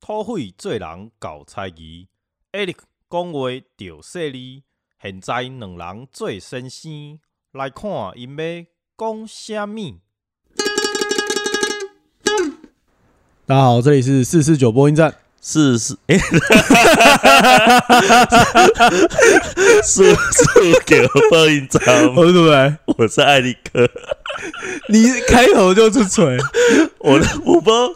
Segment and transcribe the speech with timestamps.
[0.00, 2.08] 土匪做人搞猜疑
[2.52, 2.76] ，Eric
[3.10, 4.64] 讲话着犀利。
[5.00, 7.18] 现在两人做先生，
[7.52, 8.64] 来看因要
[8.96, 10.00] 讲啥物。
[13.46, 15.25] 大家好，这里是四四九播音站。
[15.48, 16.18] 是是，哎、
[19.84, 20.16] 是是
[20.84, 21.80] 给我放一张
[22.12, 22.76] 吗，哦，对不对？
[22.86, 23.88] 我是艾利克，
[24.88, 26.36] 你开头就是锤，
[26.98, 27.12] 我
[27.44, 27.94] 我不知道，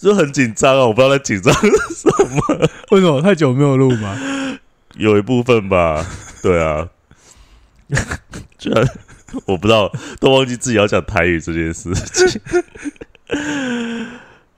[0.00, 2.40] 就很紧张啊，我不知道在紧张什么，
[2.92, 4.16] 为什么太久没有录吗？
[4.94, 6.06] 有一部分吧，
[6.42, 6.88] 对啊，
[8.56, 8.88] 居然
[9.46, 12.40] 我不知道，都忘记自己要讲台语这件事情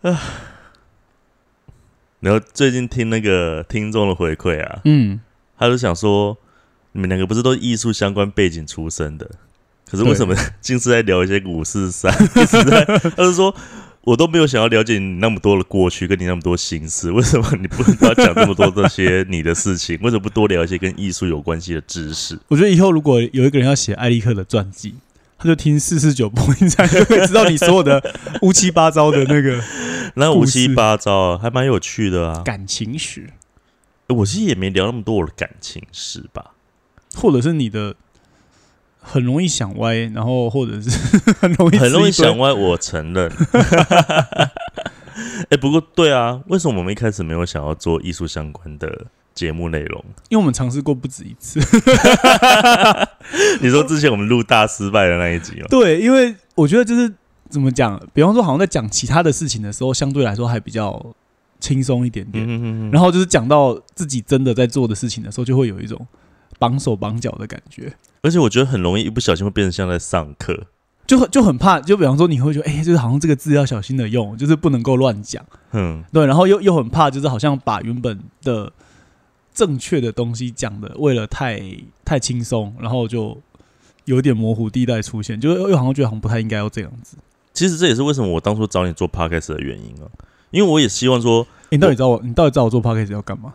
[0.02, 0.20] 啊。
[2.24, 5.20] 然后最近听那个听众的回馈啊，嗯，
[5.58, 6.34] 他就想说，
[6.92, 9.30] 你们两个不是都艺术相关背景出身的，
[9.90, 12.10] 可是为什么 尽是在聊一些五四三？
[12.34, 13.54] 一直在，他就说，
[14.00, 19.98] 我都没有想要了解你那么多的过去，跟你那么多心思，为什么你不能要讲这么多这些你的事情？
[20.00, 22.38] 为什么不多聊一些跟艺术有关系的知识？
[22.48, 24.94] 我觉得以后如果有一个人要写艾利克的传记，
[25.44, 28.02] 他就听四四九 播音站，就会知道你所有的
[28.40, 29.62] 乌七八糟的那个
[30.16, 32.42] 那故事五七八糟啊，还蛮有趣的啊。
[32.42, 33.28] 感情史，
[34.08, 36.52] 我其实也没聊那么多我的感情史吧。
[37.14, 37.94] 或者是你的
[39.02, 40.88] 很容易想歪，然后或者是
[41.38, 43.30] 很容易很容易想歪，我承认。
[45.50, 50.04] 哎、不过对啊，为什么我们一开始没有想要做艺术相关的节目内容？
[50.28, 51.60] 因为我们尝试过不止一次。
[53.60, 55.66] 你说之前我们录大失败的那一集吗？
[55.68, 57.12] 对，因为我觉得就是
[57.48, 61.04] 怎么讲，比方说好像在讲其他的事情的时候，相对来说还比较
[61.60, 62.44] 轻松一点点。
[62.46, 66.06] 嗯哼然后就是讲到自己真的在做的事情的时候，就会有一种
[66.58, 70.66] 绑手绑脚的感觉，而且我觉得很容易一不小心会变成像在上课。
[71.06, 71.78] 就很就很怕。
[71.80, 75.44] 就比方说，你会觉得，哎、就是好像这个字要小心的用，就是不能够乱讲。
[75.72, 78.72] 嗯，对，然后又又很怕，就是好像把原本的
[79.54, 81.62] 正确的东西讲的，为了太
[82.04, 83.40] 太轻松，然后就
[84.04, 87.16] 有点模糊地带出现，就又又好像觉得好像不太应该要这样子。
[87.52, 90.10] 其实这也是为什么我当初找你做 podcast 的原因啊，
[90.50, 93.54] 因为我也希望说，你到底知道我，你到底知道我做 podcast 要干嘛？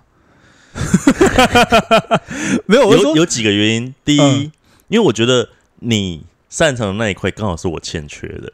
[2.66, 3.94] 没有，有有几个原因。
[4.06, 4.52] 第一，嗯
[4.88, 5.50] 因为我觉得
[5.80, 8.54] 你擅长的那一块刚好是我欠缺的，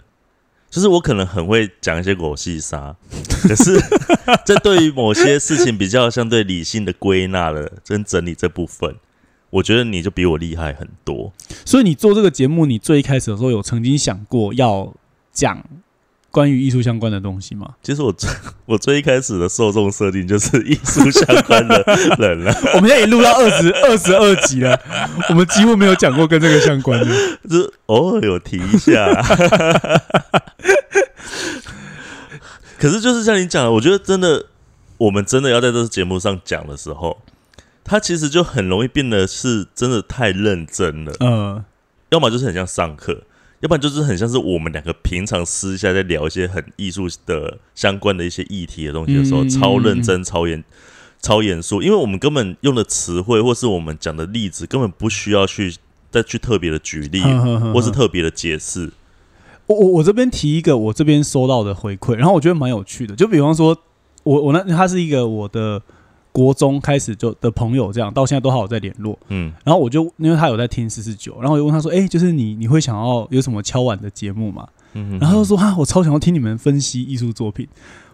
[0.75, 2.94] 就是我可能很会讲一些狗戏沙，
[3.47, 3.80] 可是
[4.46, 8.94] 这对于某些事情比较相对理性的归纳了跟整理这部分，
[9.52, 11.31] 我觉得你就比我厉害很多。
[11.63, 14.94] 所以你做这个节目，你最一开始的时候有曾经想过要
[15.31, 15.63] 讲
[16.35, 17.66] 关于艺术相关的东西吗？
[17.81, 18.29] 其实我最
[18.68, 21.81] 我最一开始的受众设定就是艺术相关的
[22.19, 24.78] 人了， 我们现在已经录到二十 二十二集了，
[25.29, 27.06] 我们几乎没有讲过跟这个相关的。
[27.50, 28.91] 就是偶尔有提一下。
[32.78, 34.47] 可是就是像你讲的，我觉得真的，
[34.97, 37.22] 我们真的要在这个节目上讲的时候，
[37.85, 41.63] 它其实就很容易变得是真的太认真了，呃，
[42.09, 43.22] 要么就是很像上课。
[43.65, 50.63] 要不然就是很像是我们两个平常私下在聊一些很艺术的相关的一些议题的东西的时候，嗯超认真、超严、
[51.19, 55.75] 超严肃，因为我们根本用的词汇或是我们讲的例子，根本不需要去
[56.11, 57.23] 再去特别的举例，
[57.73, 58.91] 或是特别的解释。
[59.65, 63.15] 我我我这边提一个我这边收到的回馈，然后我觉得蛮有趣的。
[63.15, 63.75] 就比方说，
[64.21, 65.81] 我我那他是一个我的
[66.35, 69.18] 国中开始就的朋友，这样到现在都还有在联络。
[69.29, 77.66] 嗯然后我就因为他有在听四四九，然后我就问他说：“哎、就是你你会想要有什么敲碗的节目吗？”嗯，然后他就说：“哈，我超想要听你们分析艺术作品。”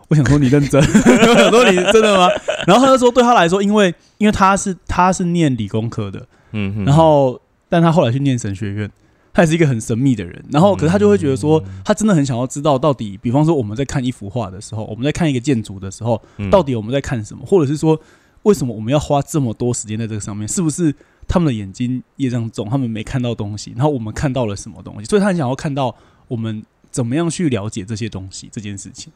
[0.08, 2.30] 我想说你认真， 我想说你真的吗？
[2.68, 7.40] 然后他就说，对他来说，因为因为他是他是念理工科的，嗯哼然后
[7.70, 8.92] 但他后来去念神学院，
[9.34, 10.44] 他也是一个很神秘的人。
[10.52, 18.00] 然后可是他就会觉得说，他真的很想要知道到底，比方说我们在看一幅画的时候，我们在看一个建筑的时候，嗯到底我们在看什么，或者是说
[18.44, 20.47] 为什么我们要花这么多时间在这个上面？
[20.47, 20.94] 是不是
[21.28, 25.06] 他们的眼睛业障重，他们没看到东西，然后我们看到了什么东西？
[25.06, 25.96] 所以他很想要看到
[26.28, 29.13] 我们怎么样去了解这些东西这件事情。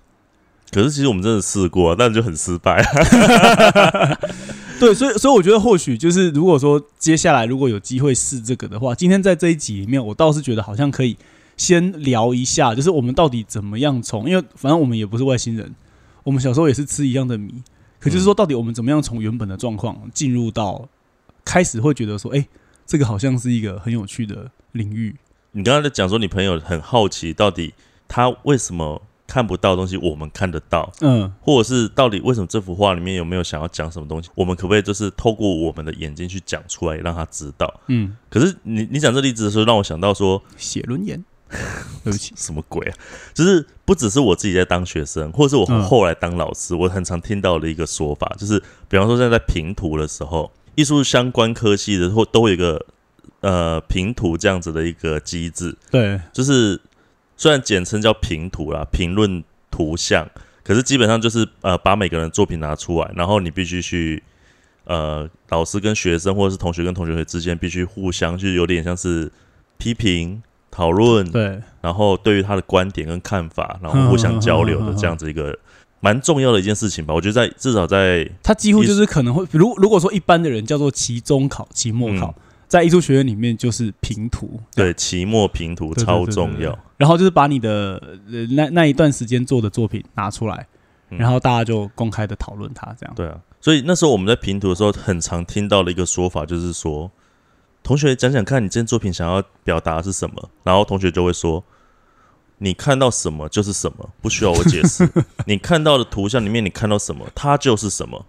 [0.71, 2.83] 可是其实我们真的试过、啊，但就很失败。
[4.79, 11.15] 对，所以所以我觉得或许就是如果说接下来如果有机会试这个的话，今天在这一集里面，我倒是觉得好像可以
[11.55, 15.73] 先聊一下，就是我们到底怎么样从，因为反正我们也不是外星人，
[16.23, 17.63] 我们小时候也是吃一样的米，
[17.99, 20.87] 可就是说到底我们怎么样从原本的状况进入到
[21.45, 22.45] 开始会觉得说，哎、
[22.85, 25.15] 这个好像是一个很有趣的领域。
[25.53, 27.73] 你刚刚在讲说，你朋友很好奇，到底
[28.09, 37.81] 他为什么看不到的东西我们看得到，嗯，或者是到底为什么这幅画里面有没有想要讲什么东西，我们可不可以就是透过我们的眼睛去讲出来，让他知道？
[37.87, 41.23] 嗯，可是你你讲这例子的时候，让我想到说，写轮眼，
[42.03, 42.97] 对不起，什么鬼啊？
[43.33, 52.85] 就是不只是我自己在当学生，或者是我嗯后来当老师，我很常听到的一个说法，就是比方说现在在评图的时候，艺术相关科系的或都会有一个
[53.41, 56.79] 呃评图这样子的一个机制，对，就是
[57.37, 60.27] 虽然简称叫评图啦，评论图像，
[60.63, 64.23] 可是基本上就是呃把每个人的作品拿出来，然后你必须去
[64.85, 69.31] 呃老师跟学生或者是同学跟同学之间必须互相去有点像是
[69.77, 70.41] 批评
[70.71, 75.57] 讨论，对，然后对于他的观点跟看法，然后互相交流的这样子一个
[75.99, 77.13] 蛮重要的一件事情吧。
[77.13, 82.41] 我觉得在至少在他几乎就是可能会，如如果说一般的人叫做期中考、期末考，嗯
[82.75, 86.77] 在艺术学院里面就是平图，对期末平图超重要。
[86.97, 90.67] 然后就是把你的呃那那一段时间做的作品拿出来，
[91.09, 93.15] 嗯然后大家就公开的讨论它，这样。
[93.15, 97.09] 对啊，所以那时候我们在平图的时候，很常听到的一个说法就是说，
[97.81, 101.63] 同学讲讲看你这件作品想要表达的是什么，然后同学就会说，
[102.57, 105.09] 你看到什么就是什么，不需要我解释。
[105.47, 108.25] 你看到的图像里面，你看到什么，它就是什么。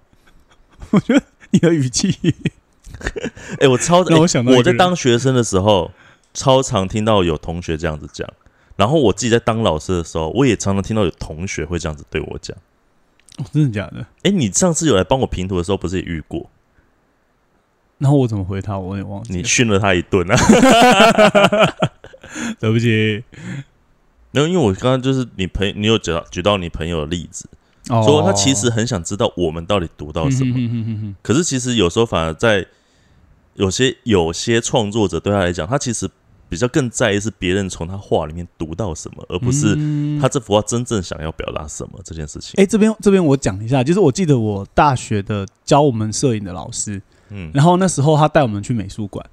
[0.91, 2.15] 我觉得你的语气，
[3.61, 5.91] 哎、我超让我想到一个我在当学生的时候，
[6.35, 8.29] 超常听到有同学这样子讲，
[8.77, 12.57] 然后我自己在当老师的时候，我也常常听到有同学会这样子对我讲。
[13.39, 14.07] 哦真的假的？
[14.23, 16.49] 哎、你上次有来帮我评图的时候，不是也遇过？
[17.99, 18.79] 然后我怎么回他？
[18.79, 19.35] 我也忘记。
[19.35, 20.37] 你训了他一顿啊？
[22.61, 23.23] 对不起，
[24.33, 27.49] 没有，因为我刚刚就是你朋，你有举到举到你朋友的例子，
[27.89, 32.67] 哦说他其实很想知道我们到底读到什么，嗯哼哼哼哼可是其实有时候反而在
[33.57, 36.09] 有些有些创作者对他来讲，他其实
[36.49, 40.21] 比较更在意是别人从他画里面读到什么，而不是嗯。
[40.21, 42.55] 他这幅画真正想要表达什么这件事情。
[42.57, 47.51] 哎、这边这边我讲一下，就是我记得我大学的教我们摄影的老师，嗯。
[47.53, 49.25] 然后那时候他带我们去美术馆，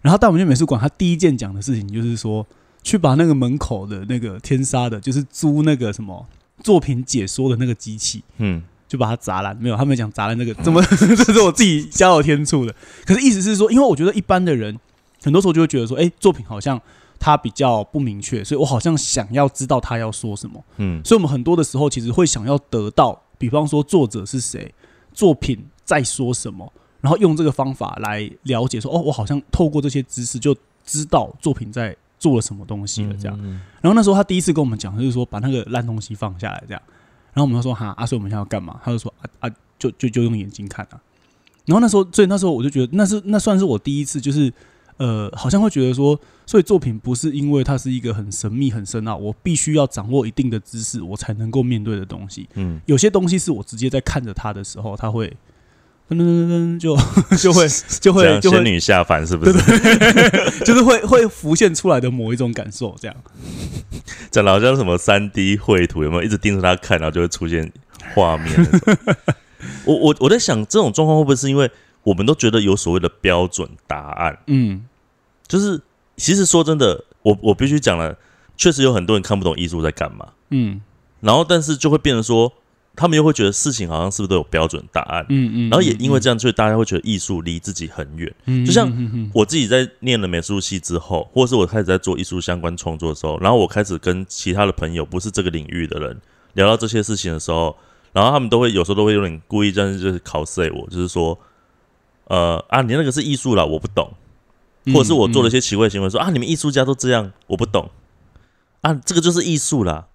[0.00, 2.46] 然后带我们去美术馆，他第一件讲的事情就是说，
[2.82, 6.26] 去把那个门口的那个天杀的，就是租那个什么
[6.62, 8.62] 作品解说的那个机器，嗯
[8.92, 9.56] 就把它砸烂。
[9.56, 12.74] 没有，他没讲砸烂那个，怎么 这是我自己加有天助的。
[13.06, 14.78] 可是意思是说，因为我觉得一般的人
[15.22, 16.78] 很多时候就会觉得说，哎、作品好像
[17.18, 20.62] 他比较不明确，所以我好像想要知道他要说什么。
[20.76, 24.74] 嗯所以，我们很多的时候其实会想要得到，比方说作者是谁，
[25.14, 30.54] 作品在说什么，然后用这个方法来了解说，哦，我好像透过这些知识就
[30.84, 33.38] 知道作品在做了什么东西了，这样。
[33.42, 36.82] 嗯然后那时候他第一次跟我们讲，就是说把那个烂东西放下来，这样。
[37.34, 38.80] 然后我们就说哈，阿、啊、所以我们现在要干嘛？
[38.84, 41.00] 他就说啊啊，就就就用眼睛看啊。
[41.64, 44.52] 然后那时候，所以那时候我就觉得，那是那算是我第一次，就是
[44.96, 52.48] 呃，好像会觉得说，所以作品不是因为它是一个很神秘、很深奥，我必须要掌握一定的知识，我才能够面对的东西。
[52.54, 55.32] 嗯，有些东西是我直接在看着它的时候，它会
[56.08, 56.96] 噔噔噔噔就
[57.38, 57.66] 就会
[58.00, 59.52] 就会就会仙女下凡是不是？
[60.64, 63.16] 就是会会浮现出来的某一种感受，这样。
[64.30, 66.22] 讲的好像什么三 D 绘图有没有？
[66.22, 67.70] 一直盯着他看，然后就会出现
[68.14, 69.16] 画面那种。
[69.84, 71.70] 我我我在想，这种状况会不会是因为
[72.02, 74.38] 我们都觉得有所谓的标准答案？
[74.46, 74.84] 嗯
[75.46, 75.80] 就是
[76.16, 78.16] 其实说真的，我我必须讲了，
[78.56, 80.80] 确实有很多人看不懂艺术在干嘛，嗯
[81.20, 82.52] 然后但是就会变成说，
[82.94, 88.32] 他们又会觉得事情好像是不是都有标准答案，嗯嗯，然后也因为这样，所以大家会觉得艺术离自己很远。
[88.44, 96.20] 嗯就像嗯我自己在念了美术系之后，或是我开始在做艺术相关创作的时候，然后我开始跟其他的朋友，不是这个领域的人
[96.54, 97.74] 聊到这些事情的时候，
[98.12, 101.38] 然后他们都会有时候都会有点故意这样就是考试我，就是说，
[102.24, 104.12] 呃啊，你那个是艺术啦，我不懂，
[104.92, 107.90] 或者是我做了一些奇怪的行为，说啊，你们艺术家都这样，我不懂，
[108.82, 110.08] 啊，这个就是艺术啦，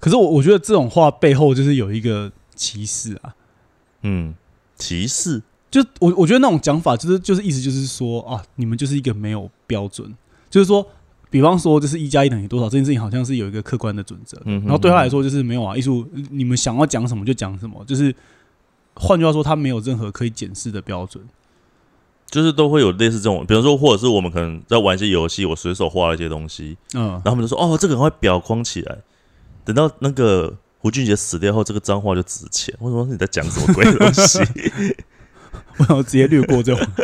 [0.00, 3.34] 可是我我觉得这种话背后就是有一个歧视啊，
[4.02, 4.34] 嗯，
[4.76, 5.40] 歧视，
[5.70, 10.12] 就我我觉得那种讲法就是就是意思就是说啊，你们就是一个没有标准，
[10.48, 10.84] 就是说，
[11.30, 18.12] 比方说就是一加一等于多少这件事情好像是有一个客观的准则，嗯哼，然后对他来说就是没有啊，艺术你们想要讲什么就讲什么，就是
[18.94, 21.22] 换句话说，他没有任何可以检视的标准。
[22.30, 27.08] 就是都会有类似这种，比如说，或者是我们可能在玩一些游戏，我随手画了一些东西，嗯。
[27.08, 28.98] 然，后他们就说：“哦，这个赶快裱框起来，
[29.64, 34.38] 等到那个胡俊杰死掉后，这个脏话就值钱。”我说：“你在讲什么鬼东西
[35.78, 36.86] 我想直接略过这种。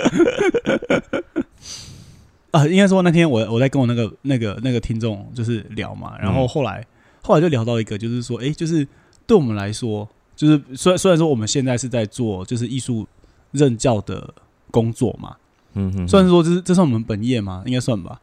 [2.52, 6.86] 啊，应该说那天我我在跟我那个那个那个听众就是聊嘛，然后嗯后来、
[7.22, 8.86] 后来就聊到一个，就是说，哎、就是
[9.26, 13.06] 对我们来说，就是虽然虽然说我们现在是在做就是艺术
[13.52, 14.32] 任教的
[14.70, 15.36] 工作嘛，？”
[15.74, 17.62] 嗯哼，虽然说这是这算我们本业嘛？
[17.66, 18.20] 应该算吧。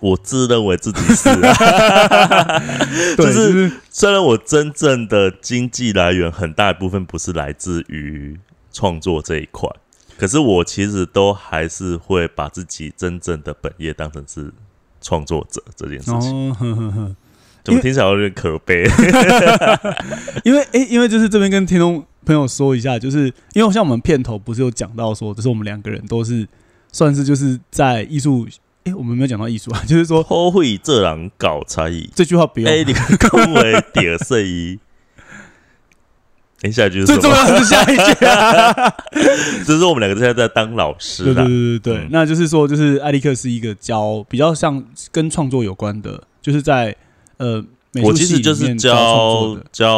[0.00, 1.34] 我自认为自己是、
[3.16, 8.38] 就是就是虽然我真正的经济来源很大一部分不是来自于
[8.72, 9.68] 创作这一块，
[10.18, 14.52] 可是我其实都还是会把自己真正的本业当成是
[15.00, 17.16] 创作者这件事情，哦，呵呵呵，
[17.64, 18.84] 怎么听起来有点可悲？
[20.44, 26.46] 因为诶、因为就是这边跟听众朋友说一下，就是因为像我们片头不是有讲到说，就是我们两个人都是
[26.92, 28.46] 算是就是在艺术，
[28.86, 32.94] 诶、我们没有讲到艺术啊， 就是说后会这人搞才艺，这句话不用，哎，你
[33.28, 34.78] 恭维点色一。
[36.62, 37.06] 哎，下一句是？
[37.06, 38.72] 最重要的是下一句啊。
[39.66, 41.48] 就是我们两个现在在当老师对对啦。
[41.48, 46.96] 对对对，嗯那就是说，就是艾利克是一个教比较像跟创作有关的，就是在
[47.36, 47.62] 呃
[48.02, 49.92] 我其实就是教教教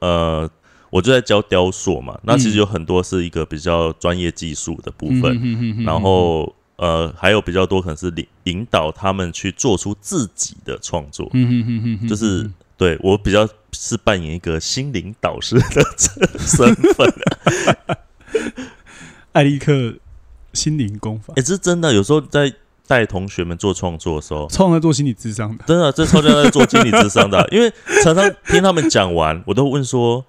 [0.00, 0.50] 呃，
[0.90, 2.18] 我就在教雕塑嘛。
[2.24, 11.28] 那其实嗯有很多是一个比较专业技术的部分，然后呃，还有比较多可能是引引导他们去做出自己的创作。
[11.32, 15.82] 嗯哼哼哼哼，就是对我比较是扮演一个心灵导师的
[16.38, 17.12] 身份。
[19.32, 19.94] 艾利克
[20.52, 21.94] 心灵功法哎、，这是真的。
[21.94, 22.52] 有时候在
[22.86, 30.26] 带同学们做创作的时候，创在做心理智商的，真的，这超像在做心理智商的啊、因为常常听他们讲完，我都问说：“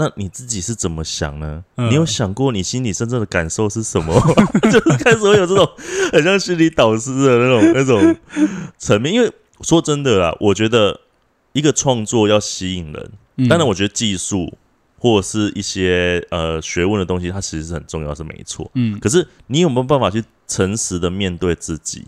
[0.00, 1.64] 那你自己是怎么想呢？
[1.76, 4.14] 嗯你有想过你心里真正的感受是什么？”
[4.70, 5.68] 就是开始会有这种
[6.12, 8.16] 很像心理导师的那种那种
[8.78, 9.12] 层面。
[9.12, 11.00] 因为说真的啦，我觉得
[11.52, 14.56] 一个创作要吸引人，嗯当然我觉得技术
[15.00, 18.70] 或者是一些呃学问的东西，它其实是很重要，是没错。
[18.74, 22.04] 嗯可是你有没有办法去诚实的面对自己，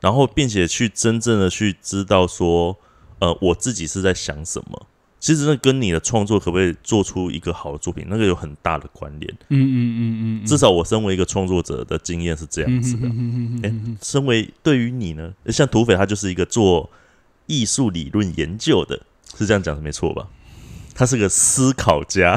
[0.00, 2.76] 然后并且去真正的去知道说，
[3.18, 4.86] 呃，我自己是在想什么？
[5.24, 9.34] 其实那跟你的创作可不可以做出一个好的作品，那个有很大的关联。
[9.48, 13.08] 嗯嗯嗯嗯，至少我身为一个创作者的经验是这样子的。
[13.08, 16.90] 嗯哎身为对于你呢，像土匪他就是一个做
[17.46, 19.00] 艺术理论研究的，
[19.34, 20.28] 是这样讲的没错吧？
[20.94, 22.36] 他是个思考家，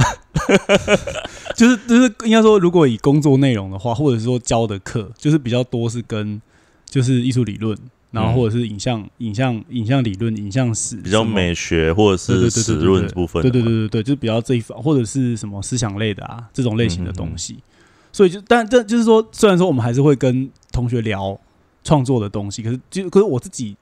[1.58, 6.42] 就是就是应该说，如果以工作内容的话，或者说教的课，就是比较多是跟
[6.86, 7.78] 就是艺术理论，
[8.18, 13.42] 然后嗯或者是影像、影像、影像理论、影像史比较美学或者是史对对对对论部分。
[13.42, 17.58] 对对对对对，就是比较这一方，或者是什么思想类的啊这种类型的嗯东西。
[18.12, 21.40] 所以就但这就是说，虽然说我们还是会跟同学聊
[21.84, 23.78] 创作的东西，可是就可是我自己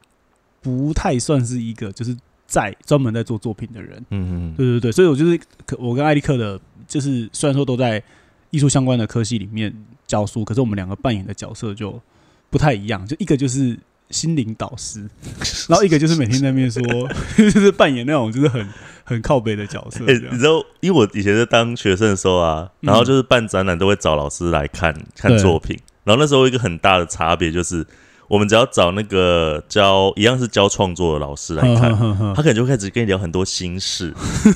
[0.61, 2.15] 不太算是一个就是
[2.45, 3.97] 在专门在做作品的人。
[4.09, 8.01] 嗯嗯对对对，所以我就是可我跟艾利克的，就是虽然说都在
[8.49, 9.73] 艺术相关的科系里面
[10.05, 11.99] 教书，可是我们两个扮演的角色就
[12.49, 13.05] 不太一样。
[13.07, 13.77] 就一个就是
[14.09, 15.07] 心灵导师，
[15.67, 16.81] 然后一个就是每天在那边说，
[17.37, 18.67] 就是扮演那种就是很
[19.03, 20.05] 很靠背的角色。
[20.05, 22.87] 你知道，因为我以前在当学生的时候啊，嗯。
[22.87, 27.85] 然后就是办展览都会找老师来看看作品，然后那时候一个很大的差别就是，
[28.27, 31.91] 我们只要找那个教一样是教创作的老师来看，
[32.35, 34.13] 他可能就会开始跟你聊很多心事，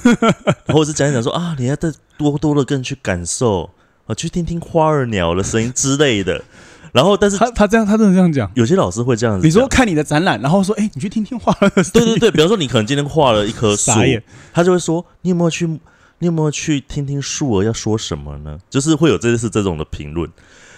[0.68, 3.70] 或者是讲一讲说啊，你要再多多的更去感受
[4.06, 6.44] 啊，去听听花儿鸟的声音之类的。
[6.92, 8.50] 然后，但是他他这样，他真的这样讲。
[8.56, 11.70] 有些老师会这样子讲，你说看你的展览，然后说，哎、你去听听画了。
[11.70, 13.92] 对对对，比方说你可能今天画了一棵树
[14.54, 15.80] 他就会说你有没有去，你
[16.28, 18.58] 有没有去听听树儿要说什么呢？
[18.70, 20.30] 就是会有这是这种的评论，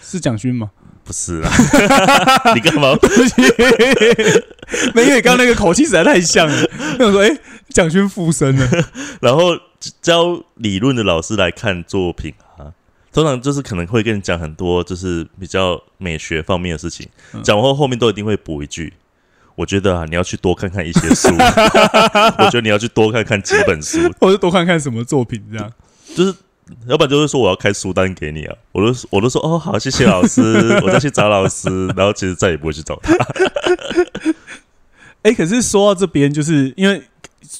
[0.01, 0.72] 是蒋勋吗？
[1.03, 1.51] 不是啊？
[2.53, 2.96] 你干嘛？
[4.94, 6.70] 没，因为刚刚那个口气实在太像了。
[7.00, 7.38] 我想说，哎、
[7.70, 8.70] 蒋勋附身了。
[9.20, 9.58] 然后
[10.00, 12.50] 教理论的老师来看作品啊，
[13.12, 18.94] 通常就是可能会跟你讲很多就是比较美学方面的事情，嗯讲完后后面都一定会补一句。
[19.56, 21.27] 我觉得啊，你要去多看看一些书。
[21.36, 25.72] 我觉得你要去多看看几本书，或者多看看什么作品这样。
[26.15, 26.34] 就是
[26.88, 30.41] 要不然就是说我要开书单给你啊，我都我都说哦好，谢谢老师，
[30.84, 33.13] 我再去找老师，然后其实再也不会去找他。
[35.24, 37.03] 哎、可是说到这边，就是因为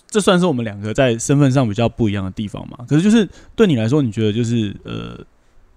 [0.10, 2.78] 这算是我们两个在身份上比较不一样的地方嘛。
[2.88, 5.20] 可是就是对你来说，你觉得就是呃，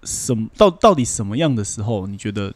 [0.05, 2.53] 什么到到底什么样的时候，你觉得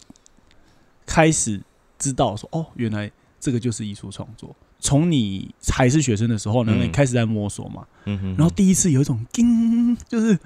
[1.05, 1.59] 开始
[1.97, 4.55] 知道说哦，原来这个就是艺术创作？
[4.79, 10.39] 从你还是学生的时候呢，嗯你开始在摸索嘛，嗯哼然后第一次有一种叮，就是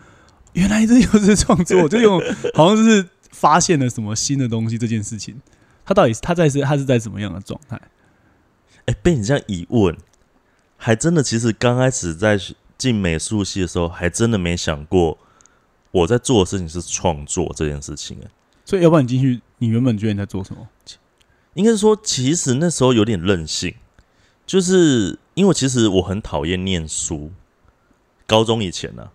[0.54, 2.20] 原来这就是创作， 就用
[2.56, 5.40] 好像就是发现了什么新的东西这件事情。
[5.86, 7.80] 他到底他在是他是在什么样的状态？
[8.86, 9.96] 哎、被你这样一问，
[10.78, 12.40] 还真的其实刚开始在
[12.78, 15.18] 进美术系的时候，还真的没想过
[15.94, 18.28] 我在做的事情是创作这件事情、哎，
[18.66, 20.68] 所以要不然你进去，你原本觉得你在做什么？
[21.54, 23.76] 应该是说，其实那时候有点任性，
[24.46, 27.32] 就是因为其实我很讨厌念书。
[28.26, 29.10] 高中以前呢、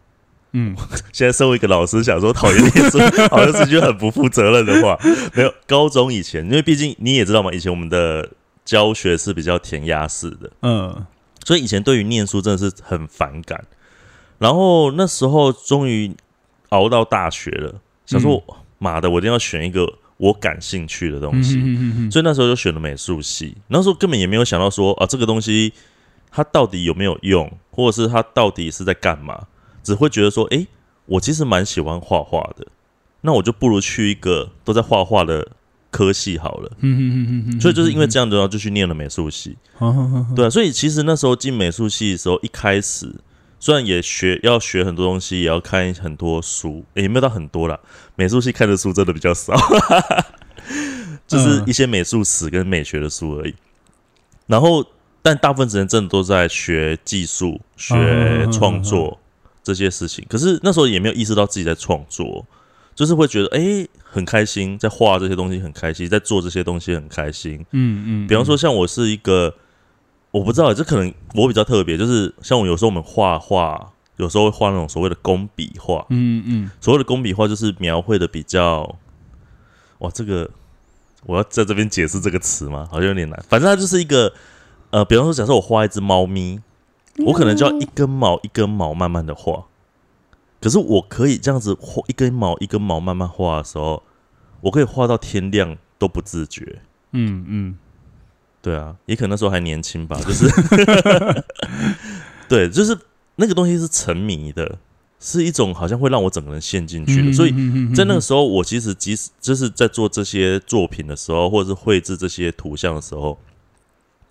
[0.53, 0.77] 嗯，
[1.13, 4.97] 现在身为一个老师，想说讨厌念书， 好像是句很不负责任的话。
[5.35, 8.31] 没有，高中以前，因为毕竟你也知道嘛，以前我们的
[8.65, 11.05] 教学是比较填鸭式的，嗯
[11.45, 13.65] 所以以前对于念书真的是很反感。
[14.39, 16.15] 然后那时候终于
[16.71, 17.75] 熬到大学了，
[18.07, 18.43] 想说
[18.79, 21.61] 妈的，我一定要选一个我感兴趣的东西。
[22.11, 23.57] 所以那时候就选了美术系。
[23.69, 25.73] 那时候根本也没有想到说啊，这个东西
[26.31, 29.47] 它到底有没有用，或者是它到底是在干嘛，
[29.83, 30.67] 只会觉得说，诶，
[31.07, 32.67] 我其实蛮喜欢画画的，
[33.23, 35.49] 那我就不如去一个都在画画的
[35.91, 36.71] 科系好了。
[36.81, 39.57] 嗯嗯嗯所以就是因为这样，然后就去念了美术系。
[39.81, 43.13] 样，对啊，所以其实那时候进美术系的时候，一开始
[43.61, 47.79] 虽然也学要学很多东西，也要看很多书，诶也没有到很多啦。
[48.17, 49.55] 美术系看的书真的比较少，
[51.27, 53.55] 就是一些美术史跟美学的书而已。
[54.47, 54.85] 然后，
[55.23, 59.19] 但大部分时间真的都在学技术、学创作
[59.63, 60.25] 这些事情。
[60.29, 62.47] 可是那时候也没有意识到自己在创作，
[62.95, 67.65] 就是会觉得诶很开心，在画这些东西很开心，在做这些东西很开心。
[67.73, 69.55] 嗯嗯，比方说，像我是一个，
[70.31, 76.05] 我不知道，这可能我比较特别，就是像我有时候我们画画，有时候会画那种所谓的工笔画。
[76.11, 78.97] 嗯嗯所谓的工笔画就是描绘的比较，
[79.99, 80.51] 哇，这个
[81.25, 82.87] 我要在这边解释这个词吗？
[82.91, 83.45] 好像有点难。
[83.49, 84.33] 反正它就是一个，
[84.91, 86.61] 呃，比方说，假设我画一只猫咪，
[87.25, 89.65] 我可能就要一根毛一根毛慢慢的画。
[90.61, 94.03] 可是我可以这样子画一根毛一根毛慢慢画的时候，
[94.61, 96.83] 我可以画到天亮都不自觉。
[97.13, 97.79] 嗯嗯
[98.69, 100.47] 对啊，也可能那时候还年轻吧，就是，
[102.47, 102.95] 对，就是
[103.37, 104.77] 那个东西是沉迷的，
[105.19, 107.33] 是一种好像会让我整个人陷进去的。
[107.33, 113.39] 所以以在那个时候，我其实即使就是在做这些作品的时候，或者是绘制这些图像的时候，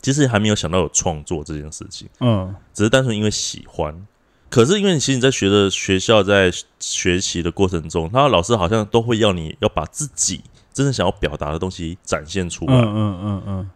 [0.04, 4.06] 其实还没有想到有创作这件事情，嗯只是单纯因为喜欢。
[4.52, 10.42] 可是因为你其实你在学的学校在学习的过程中，他老师好像都会要你要把自己
[10.74, 12.74] 真正想要表达的东西展现出来。
[12.76, 13.70] 嗯嗯嗯嗯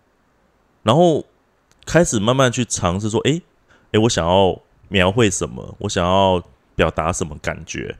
[0.84, 1.26] 然后
[1.86, 3.42] 开始慢慢去尝试说，诶
[3.92, 4.60] 诶，我想要
[4.90, 6.44] 描绘什么，我想要
[6.76, 7.96] 表达什么感觉，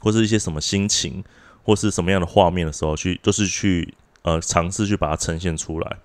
[0.00, 1.22] 或是一些什么心情，
[1.64, 5.98] 或是什么样的画面的时候，去就是去呃尝试去把它呈现出来。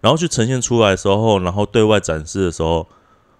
[0.00, 2.86] 然后去呈现出来的时候，然后对外展示的时候，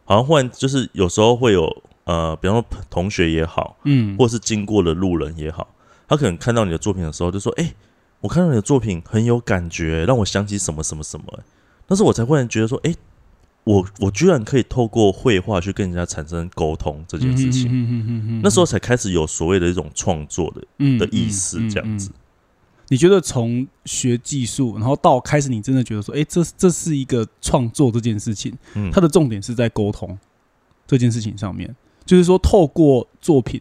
[0.05, 5.69] 好像忽然就是有时候会有呃，比方说同学也好，嗯，或是经过的路人也好，
[6.09, 7.75] 他可能看到你的作品的时候，就说：“哎、
[8.21, 11.27] 我看到你的作品很有感觉，让我想起什么什么什么。”
[11.87, 12.95] 但是我才忽然觉得说：“哎、
[13.65, 17.63] 我我居然可以透过绘画去跟人家产生沟通这件事情。
[17.63, 22.11] 情那时候才开始有所谓的一种创作的嗯的意识，这样子。。
[22.89, 30.17] 你觉得从学技术，然后到开始，你真的觉得说，哎，这这是一个创作这件事情，嗯，它的重点是在沟通
[30.87, 33.61] 这件事情上面，就是说透过作品，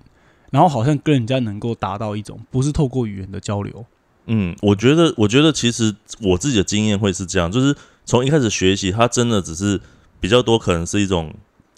[0.52, 3.84] 然后好像跟人家能够达到一种不是透过语言的交流。
[4.28, 9.82] 嗯，我觉得，我觉得其实我自己的经验会是这样，就是从一开始学习，它真的只是
[10.20, 11.34] 比较多，可能是一种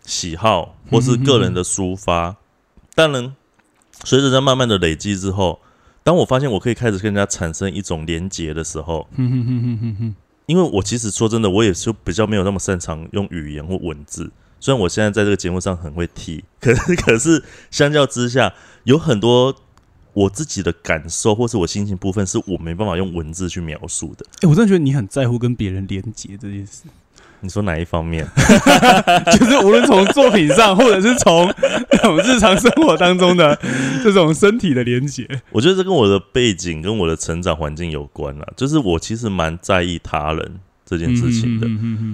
[0.05, 2.35] 喜好或是个人的抒发。
[2.93, 3.35] 当然，
[4.03, 5.59] 随着在慢慢的累积之后，
[6.03, 14.31] 当我发现我可以开始跟人家产生一种连结的时候，哼哼哼哼哼哼，因为我其实说真的，我也就比较没有那么擅长用语言或文字。
[14.59, 18.53] 虽然我现在在这个节目上很会提，可是 可是相较之下，
[18.85, 19.55] 有很多
[20.17, 24.25] 我自己的感受或是我心情部分，是我没办法用文字去描述的。
[24.41, 26.85] 哎，我真的觉得你很在乎跟别人连接这件事，
[27.41, 28.27] 你说哪一方面？
[29.37, 31.47] 就是无论从作品上，或者是从
[32.23, 33.55] 日常生活当中的
[34.03, 35.27] 这种身体的连接。
[35.51, 38.47] 我觉得这跟我的背景跟我的成长环境有关啦。
[38.55, 41.67] 就是我其实蛮在意他人这件事情的。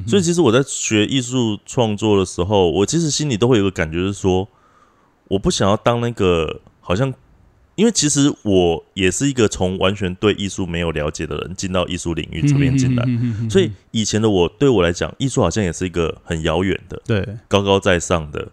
[0.05, 4.45] 所以其实我在学艺术创作的时候，我其实心里都会有个感觉，是说
[5.29, 7.13] 我不想要当那个好像，
[7.75, 13.03] 因为其实我也是一个从完全对艺术没有了解的人进到艺术领域这边进来，
[13.49, 18.51] 所以以前的我对我来讲，艺术好像也是一个很遥远的、对，高高在上的，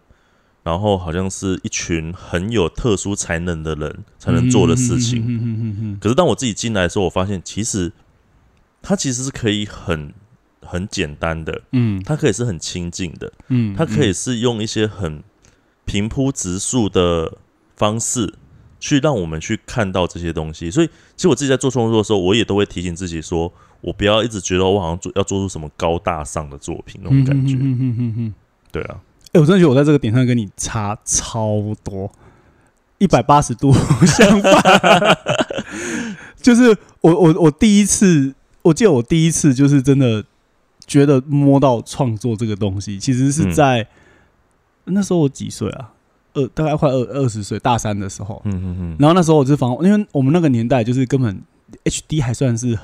[0.63, 5.99] 然后好像是一群很有特殊才能的人才能做的事情。
[6.01, 7.93] 可是当我自己进来的时候，我发现其实
[8.81, 10.15] 它其实是可以很
[10.63, 12.03] 很简单的，嗯。
[12.05, 15.23] 它可以是很亲近的，嗯，它可以是用一些很
[15.85, 17.37] 平铺直述的
[17.77, 18.35] 方式
[18.81, 20.69] 去让我们去看到这些东西。
[20.71, 27.55] 所以，其实我自己在做创作的时候，我也都会提醒自己说，我不要一直觉得我好像做要做出什么高大上的作品那种感觉。
[27.55, 28.35] 嗯嗯嗯嗯。
[28.73, 28.97] 对啊，
[29.33, 32.11] 哎、我真的觉得我在这个点上跟你差超多，
[32.99, 33.73] 一百八十度
[34.07, 35.19] 相反。
[36.41, 40.25] 就是我我我第一次，我记得我第一次就是真的
[40.87, 43.87] 觉得摸到创作这个东西，其实是嗯在、
[44.85, 45.93] 那时候我几岁啊？
[46.35, 48.41] 二大概快二二十岁，大三的时候。
[48.45, 48.97] 嗯嗯嗯。
[48.99, 51.43] 然后那时候我就防，因为我们那个年代就是根本
[51.85, 52.79] HD 还算是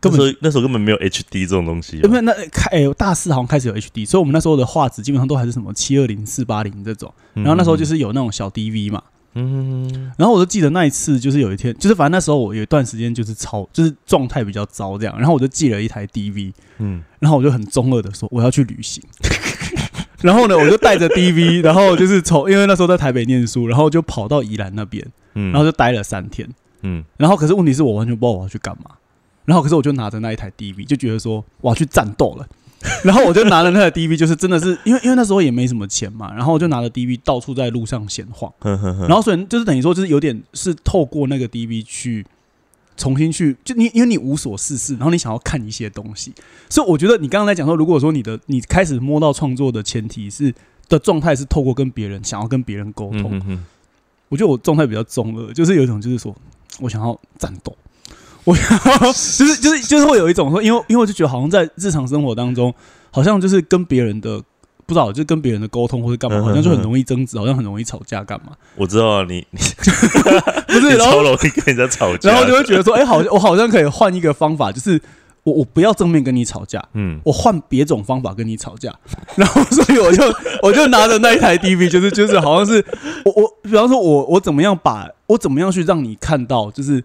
[0.00, 7.12] 根本那时候那时候根本没有 HD 这种东西、啊，因为那开哎、大四好像开始有 HD，所以我们那时候的画质基本上都还是什么七二零、四八零这种。
[7.34, 9.02] 然后那时候就是是有那种小 DV 嘛，
[9.34, 19.02] 嗯然后我就记得那一次，就是有一天，就是反正那时候我有一段时间就是超，就是状态比较糟这样，然后我就寄了一台 DV，嗯然后我就很中二的说我要去旅行，
[20.22, 26.48] 然后呢我就带着 DV， 然后就是从因为那时候在台北念书，然后就跑到宜兰那边，嗯，然后就待了三天，
[26.82, 28.90] 嗯然后可是问题是我完全不知道我要去干嘛，
[29.44, 32.46] 然后可是我就拿着那一台 DV，就觉得说我要去战斗了。
[33.02, 42.24] 然后我就拿了那台 DV，就是真的是因为因为那时候也没什么钱嘛，然后我就拿着 DV 到处在路上闲晃，哼哼哼，然后所以就是等于说就是有点是透过那个 DV 去
[42.98, 46.34] 重新去，就你因为你无所事事，然后你想要看一些东西，
[46.68, 50.52] 所以我觉得你刚刚在讲说，如果说你的你开始摸到创作的前提是
[50.88, 53.64] 的状态是透过跟别人想要跟别人沟通，嗯哼
[54.28, 56.34] 我觉得我状态比较中二，就是有一种就是说
[56.80, 57.74] 我想要战斗，
[58.44, 62.74] 我想要就是就是就是会有一种说，因为因为我就觉得好像在日常生活当中，
[63.10, 64.42] 好像就是跟别人的
[64.88, 68.52] 不知道，就是跟别人的沟通或者干嘛，好像就很容易争执，好像很容易吵架，干嘛？
[68.74, 69.58] 我知道啊你 你
[70.66, 74.98] 不是，然后超容易跟人家吵架，然后就会觉得说，哎、好，我好像可以换一个方法，就是
[75.42, 78.90] 我我不要正面跟你吵架，嗯我换别种方法跟你吵架，
[79.36, 80.24] 然后所以我就
[80.62, 82.82] 我就拿着那一台 DV，就是就是好像是
[83.26, 87.04] 我我比方说我我怎么样把我怎么样去让你看到，就是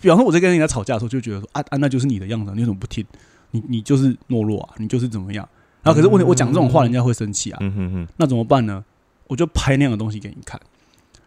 [0.00, 3.04] 比方说我在跟人家吵架的时候，就觉得说啊啊那就是你的样子啊，你为什么不听？
[3.52, 5.48] 你你就是懦弱啊，你就是怎么样？
[5.82, 8.84] 然后可是问题我讲这种话，人家会生气啊，嗯哼哼，那怎么办呢？
[9.28, 10.60] 我就拍那样的东西给你看。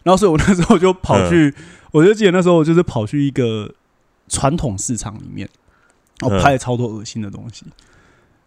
[0.03, 3.71] 然后，所以我那时候就跑去，嗯我就记得那时候我就是跑去一个
[4.27, 5.47] 传统市场里面，
[6.21, 7.65] 我嗯拍了超多恶心的东西。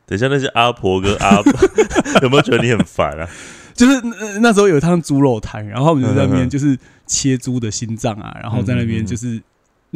[0.05, 1.53] 等一下那些阿婆跟阿婆
[2.23, 3.29] 有没有觉得你很烦啊？
[3.73, 9.41] 就是那那时候有一趟猪肉摊，然后我们就在那边就是切猪的心脏啊，然后在那边就是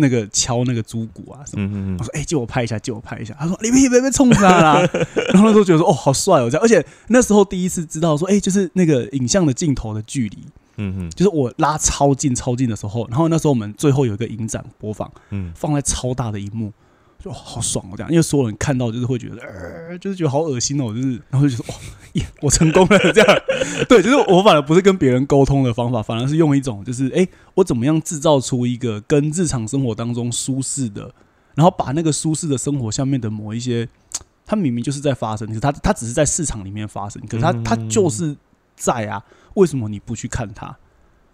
[0.00, 1.64] 那个敲那个猪骨啊什么。
[1.66, 4.80] 嗯嗯我说：“哎、借我拍一下，借我拍一下。”他说：“你别别别冲他啦！”
[5.32, 10.38] 然后那时候觉得说：“哦，好帅哦！”这样，而且那时候第一次知道说：“哎、就是那个影像的镜头的距离，
[10.76, 16.72] 嗯嗯就是我拉超近超近的时候，然后那时候我们最后有一个影展播放，嗯放在超大的荧幕，
[17.22, 17.94] 就、哦好爽哦！
[17.96, 21.78] 这样，因为所有人看到就是会觉得，呃，就是觉得好恶心哦，就是然后就觉得哇，
[22.14, 23.42] 耶，我成功了这样。
[23.88, 31.12] 对，就是我反而不是跟别人沟通的方法，反而是用一种就是，哎、我怎么样制造出一个跟日常生活当中舒适的，
[31.54, 33.86] 然后把那个舒适的生活下面的某一些，
[34.46, 38.34] 它明明就是在发生，可是它它只是在市场里面发生，可是它它就是
[38.76, 39.22] 在啊，
[39.54, 40.74] 为什么你不去看它？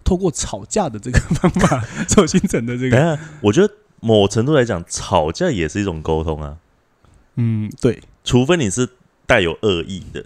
[0.04, 3.68] 透过吵架的这个方法 所形成的这个，我觉得
[4.06, 6.56] 某程度来讲，吵架也是一种沟通啊，
[7.34, 8.88] 嗯，对，除非你是
[9.26, 10.24] 带有恶意的，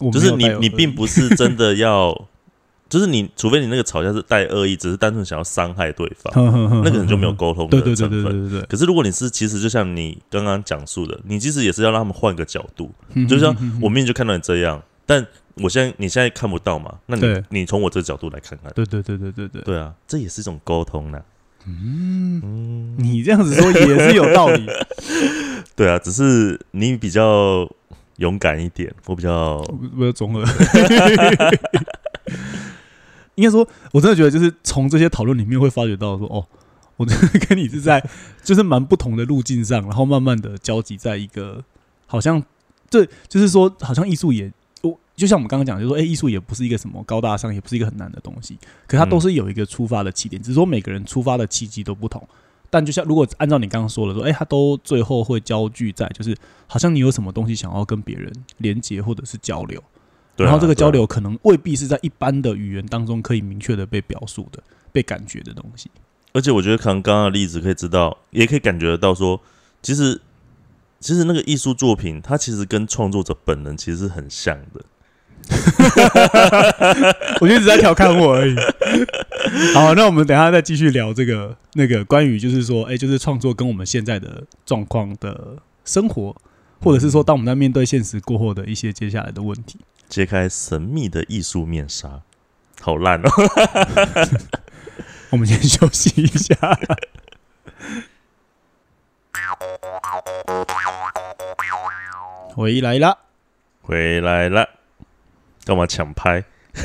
[0.00, 2.26] 我就是你你并不是真的要，
[2.90, 6.30] 就是你除非你那个吵架是带恶意，只是单纯想要伤害对方，
[6.82, 8.22] 那那可能就没有沟通对对对的成分。
[8.24, 12.92] 对对对对可是如果你是其实就像你刚刚讲述的，你其实也是要让他们换个角度，
[13.26, 21.18] 就像嗯我明明就看到你这样，但我现在你现在看不到嘛，那你你从我这个角度来看看，对对对对对对，对啊，这也是一种沟通呢。
[21.18, 21.24] 嗯，
[21.66, 24.66] 嗯，你这样子说也是有道理，
[25.74, 27.68] 对啊，只是你比较
[28.18, 29.60] 勇敢一点，我比较
[29.96, 30.44] 比较中二。
[33.34, 36.46] 应该说，我真的觉得就是从这些讨论里面会发觉到说，哦，
[36.96, 38.00] 我真的跟你是在
[38.44, 41.64] 就是蛮不同的路径上，然后慢慢的交集在一个
[42.06, 42.40] 好像
[42.88, 44.52] 对，就是说好像艺术也。
[45.16, 52.22] 我就像我们刚刚讲，就是说，哎、艺术也不是一个什么高大上，也不是一个很难的东西，可它都是有一个出发的起点，只是说每个人出发的契机都不同。
[52.68, 59.84] 但就像如果按照你刚刚说的说，哎、它都最后会焦聚在，就是好像你有什么东西想要跟别人连接或者是交流，啊
[60.36, 65.90] 然后这个交流可能未必是在一般的语言当中可以明确的被表述的、被感觉的东西。
[66.34, 69.40] 而且我觉得可能刚刚的例子可以知道，也可以感觉得到说，
[69.80, 70.20] 其实
[71.00, 74.84] 其实那个艺术作品，它其实跟创作者本人其实是很像的。
[77.40, 78.56] 我就一直在调侃我而已。
[79.74, 86.34] 好，那我们等一下再继续聊这个那个关于就是说，哎、就是创作跟我们现在的状况的生活，
[86.80, 89.78] 或者是说，当我们在面对现实过后的一些接下来的问题。
[90.08, 92.22] 揭开神秘的艺术面纱，
[92.80, 93.30] 好烂哦！
[95.30, 96.54] 我们先休息一下。
[102.54, 103.18] 回来啦，
[103.82, 104.68] 回来了，
[105.66, 106.44] 干嘛抢拍？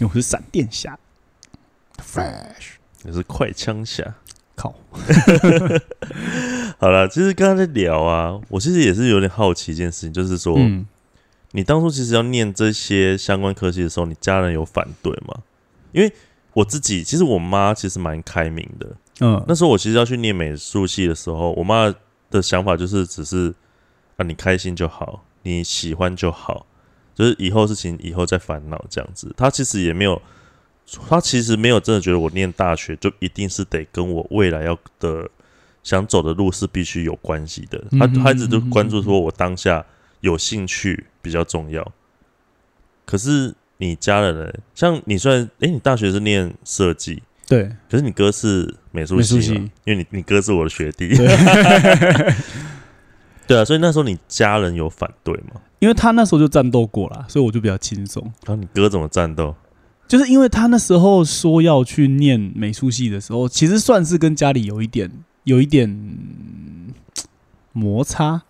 [0.00, 0.98] 我是闪电侠
[2.02, 2.72] ，Fresh，
[3.04, 4.16] 也是快枪侠。
[4.56, 4.74] 靠，
[6.78, 10.84] 好了，其实刚刚在聊啊，我其实也是有点好奇一件事情，就是说，嗯，
[11.52, 15.42] 你当初其实要念这些相关科系的时候，你家人有反对吗？
[15.92, 16.12] 因为
[16.54, 18.96] 我自己，其实我妈其实蛮开明的。
[19.20, 21.94] 嗯，那时候我其实要去念美术系的时候，我妈
[22.32, 23.54] 的想法就是只是
[24.16, 26.66] 啊，你开心就好，你喜欢就好，
[27.14, 29.32] 就是以后事情以后再烦恼这样子。
[29.36, 30.20] 他其实也没有，
[31.08, 35.30] 他其实没有真的觉得我念大学就一定是得跟我未来要的
[35.82, 37.82] 想走的路是必须有关系的。
[37.92, 39.84] 他他一直都关注说我当下
[40.20, 41.92] 有兴趣比较重要。
[43.06, 44.52] 可是你家人呢？
[44.74, 49.52] 像你虽然诶，你大学是念设计，对可是你哥是美术系系，
[49.84, 51.14] 因为你你哥是我的学弟。
[53.46, 55.60] 对，啊，所以那时候你家人有反对吗？
[55.80, 58.22] 因为他那时候就战斗过了，所以我就比较轻松。
[58.46, 59.54] 然后你哥怎么战斗？
[60.08, 65.10] 就是因为他那时候说要去念美术系的时候，其实算是跟家里有一点
[65.44, 66.92] 有一点嗯
[67.72, 68.42] 摩擦。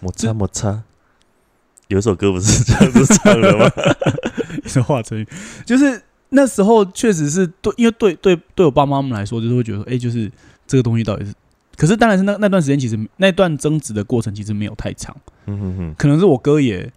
[0.00, 0.82] 摩擦摩擦。
[1.88, 3.70] 有一首歌不是这样子唱的吗？
[4.66, 5.28] 是华晨宇，
[5.64, 10.30] 就是那时候确实是对，因为对对对我爸妈们来说，就是会觉得说，哎、就是
[10.66, 11.32] 这个东西到底是，
[11.78, 16.92] 可是当然是那那段时间，其实那段争执的过程其实没有太长，嗯哼哼，可能是我哥也。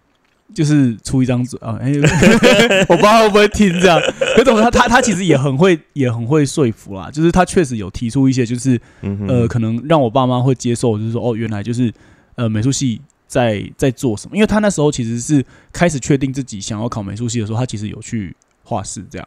[0.54, 1.90] 就是出一张嘴啊，哎、
[2.86, 3.98] 我不知道会不会听这样。
[4.36, 11.90] 可总之他他他其实也很会也很会说服啦，就是他确实有提出一些，就是嗯哼，呃，可能让我爸妈会接受，就是说哦，原来就是
[12.34, 15.42] 呃美术系在在做什么，因为他那时候其实是
[15.72, 19.26] 开始确定自己想要考美术系的时候，他其实有去画室这样。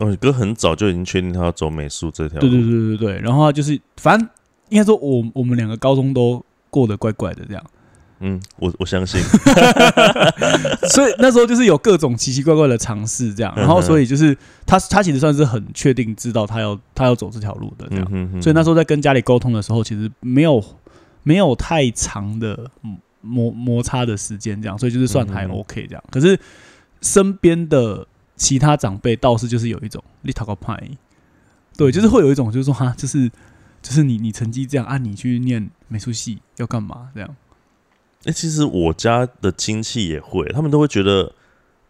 [0.00, 2.46] 哦，你哥很早就已经确定他要走美术这条路。
[2.46, 4.28] 对对对对对，然后他就是反正
[4.68, 7.64] 应该说我我们两个高中都过得怪怪的这样，
[8.20, 9.20] 嗯，我我相信。
[10.90, 18.06] 所以那时候就是有各种奇奇怪怪的尝试这样，然后所以就是他他其实算是很确定知道他要他要走这条路的这样。
[18.10, 20.62] 嗯哼哼，所以那时候在跟家里沟通的时候，其实没有
[21.22, 26.02] 没有太长的嗯摩摩擦的时间，这样，所以就是算还 OK 这样。
[26.10, 26.38] 可是
[27.02, 30.80] 身边的其他长辈倒是就是有一种你讨个派，
[31.76, 33.30] 对，就是会有一种就是说哈，就是
[33.82, 37.10] 就是你你成绩这样啊，你去念美术系要干嘛？
[37.14, 37.36] 这样？
[38.24, 41.32] 哎、其实我家的亲戚也会，他们都会觉得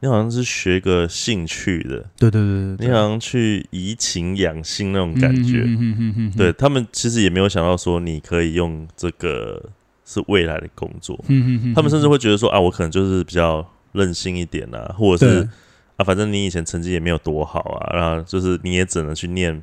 [0.00, 5.62] 你好像是学个兴趣的，对对对对你好像去怡情养性那种感觉。
[5.64, 9.70] 嗯嗯嗯对，他们其实也没有想到说你可以用这个
[10.04, 15.48] 是未来的工作，嗯嗯他们甚至会觉得说啊，我可能就是比较任性一点啊，或者是
[15.96, 19.60] 啊，反正你以前成绩也没有多好啊，然后就是你也只能去念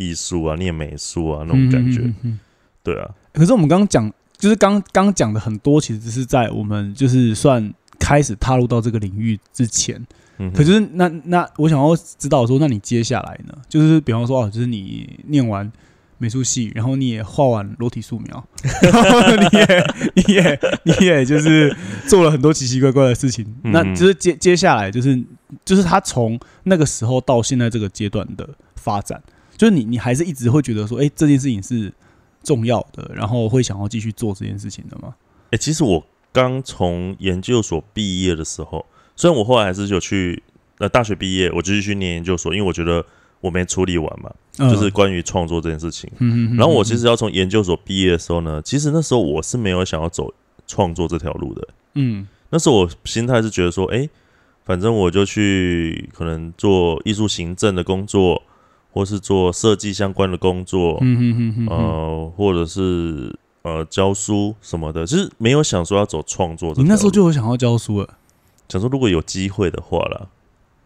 [0.00, 2.40] 艺术啊、念美术啊那种感觉，嗯嗯嗯嗯。
[2.82, 10.02] 对啊，可是我们刚刚讲，就是刚刚讲的很多，其实是在我们就是算开始踏入到这个领域之前。
[10.38, 13.54] 嗯，可就是那那我想要知道说，那你接下来呢？
[13.68, 15.70] 就是比方说哦，就是你念完
[16.16, 18.42] 美术系，然后你也画完裸体素描，
[18.82, 21.76] 然后你也你也你也就是
[22.08, 23.44] 做了很多奇奇怪怪的事情。
[23.64, 23.72] 嗯。
[23.72, 25.22] 那就是接接下来就是
[25.66, 29.22] 就是他从那个时候到现在这个阶段的发展，
[29.60, 31.92] 就是你你还是一直会觉得说，哎、这件事情是
[32.42, 35.14] 重要的，然后会想要继续做这件事情的吗？
[35.50, 40.42] 哎、其实我刚从研究所毕业的时候，虽然我后来还是有去
[40.78, 43.04] 呃大学毕业，我就继续念研究所，因为我觉得
[43.42, 46.10] 我没处理完嘛，就是关于创作这件事情。
[46.20, 50.32] 嗯，嗯然后我其实要从研究所毕业的时候呢，其实那时候我是没有想要走
[50.66, 51.68] 创作这条路的。
[51.96, 54.08] 嗯那时候我心态是觉得说，哎、
[54.64, 58.42] 反正我就去可能做艺术行政的工作，
[58.92, 66.72] 或是做设计相关的工作，嗯嗯嗯嗯呃，或者是呃教书什么的，就是没有想说要走创作。
[66.76, 68.08] 你那时候就有想要教书了。
[68.68, 70.26] 想说，如果有机会的话啦，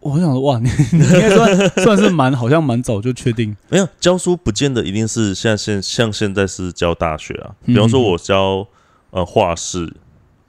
[0.01, 7.55] 我想说，哇，你 你应该算算是蛮好像蛮早就确定，没有教书，不见得一定是像现像现在是教大学啊。
[7.65, 8.67] 嗯比方说，我教
[9.11, 9.93] 呃画室，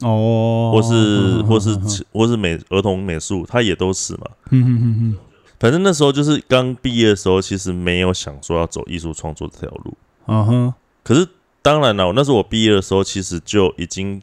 [0.02, 4.22] 哦，或是或是嗯或是美儿童美术，它也都是嘛。
[4.52, 5.18] 嗯嗯嗯
[5.60, 9.98] 反正那时候就是刚毕业的时候，其实没有想说要走艺术创作这条路。
[10.28, 11.28] 嗯哼，可是
[11.62, 14.22] 当然了，我那时候我毕业的时候，其实就已经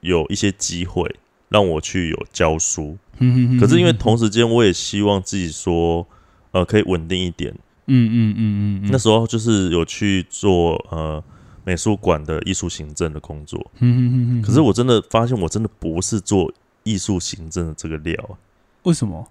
[0.00, 1.16] 有一些机会
[1.48, 2.98] 让我去有教书。
[3.18, 6.06] 嗯哼，可是因为同时间，我也希望自己说，
[6.52, 7.52] 呃，可以稳定一点。
[7.86, 11.22] 嗯嗯嗯嗯，那时候就是有去做呃
[11.64, 13.58] 美术馆的艺术行政的工作。
[13.78, 16.52] 嗯嗯嗯嗯，可是我真的发现，我真的不是做
[16.82, 18.36] 艺术行政的这个料啊。
[18.82, 19.26] 为什么？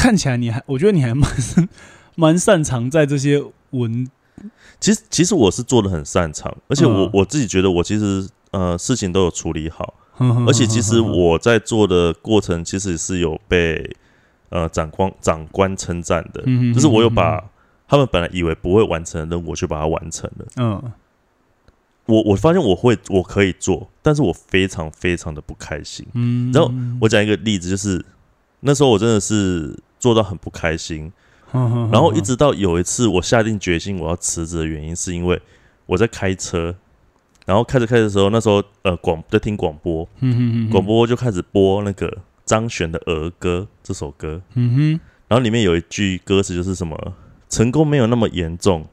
[0.00, 1.30] 我看起来你还，我觉得你还蛮
[2.14, 4.08] 蛮擅长在这些文，
[4.80, 7.10] 其实其实我是做的很擅长，而且我、嗯。
[7.12, 13.94] 我自己觉得我其实呃事情都有处理好，而而且其实我在做的过程其实是有被
[14.48, 17.44] 呃长官长官称赞的，嗯就是我有把
[17.86, 20.46] 他们本来以为不会完成的任务，我去把它完成了。
[20.56, 20.92] 嗯。
[22.06, 26.06] 我我发现我会我可以做，但是我非常非常的不开心。
[26.14, 28.02] 嗯，然后我讲一个例子，就是
[28.60, 31.12] 那时候我真的是做到很不开心，
[31.52, 35.40] 然然后一直到有一次我下定决心我要辞职的原因，是因为
[35.86, 36.74] 我在开车，
[37.46, 40.08] 然后开着开着的时候，那时候呃广在听广播，
[40.72, 46.96] 广，播就开始播那个张悬的《儿歌》这首歌，嗯然后里面有一句歌词就是什么
[47.48, 48.84] “成功没有那么严重，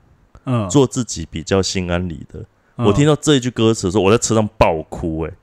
[0.43, 2.45] 嗯，做自己比较心安理得”。
[2.77, 2.85] 嗯。
[2.85, 5.33] 我听到这一句歌词的时候，我在车上爆哭、欸，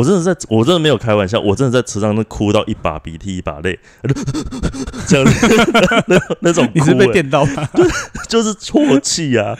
[0.00, 3.78] 我真的在，我真的没有开玩笑，我真的在池上那哭到一把鼻涕一把泪，
[5.06, 7.68] 这样子那 那种哭、你是被欸电到吗？
[8.26, 9.54] 就是啜泣啊，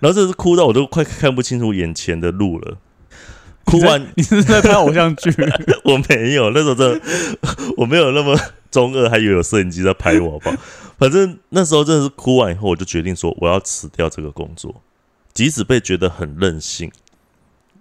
[0.00, 2.78] 然后这是哭到我都快看不清楚眼前的路了。
[3.64, 5.30] 哭完你是在拍偶像剧？
[5.84, 7.00] 我没有，那时候真的
[7.76, 8.34] 我没有那么
[8.70, 10.56] 中二，还以为有摄影机在拍我，好不好？
[10.98, 14.80] 反正那时候真的是哭完以后，我就决定说我要辞掉这个工作，
[15.34, 16.90] 即使被觉得很任性，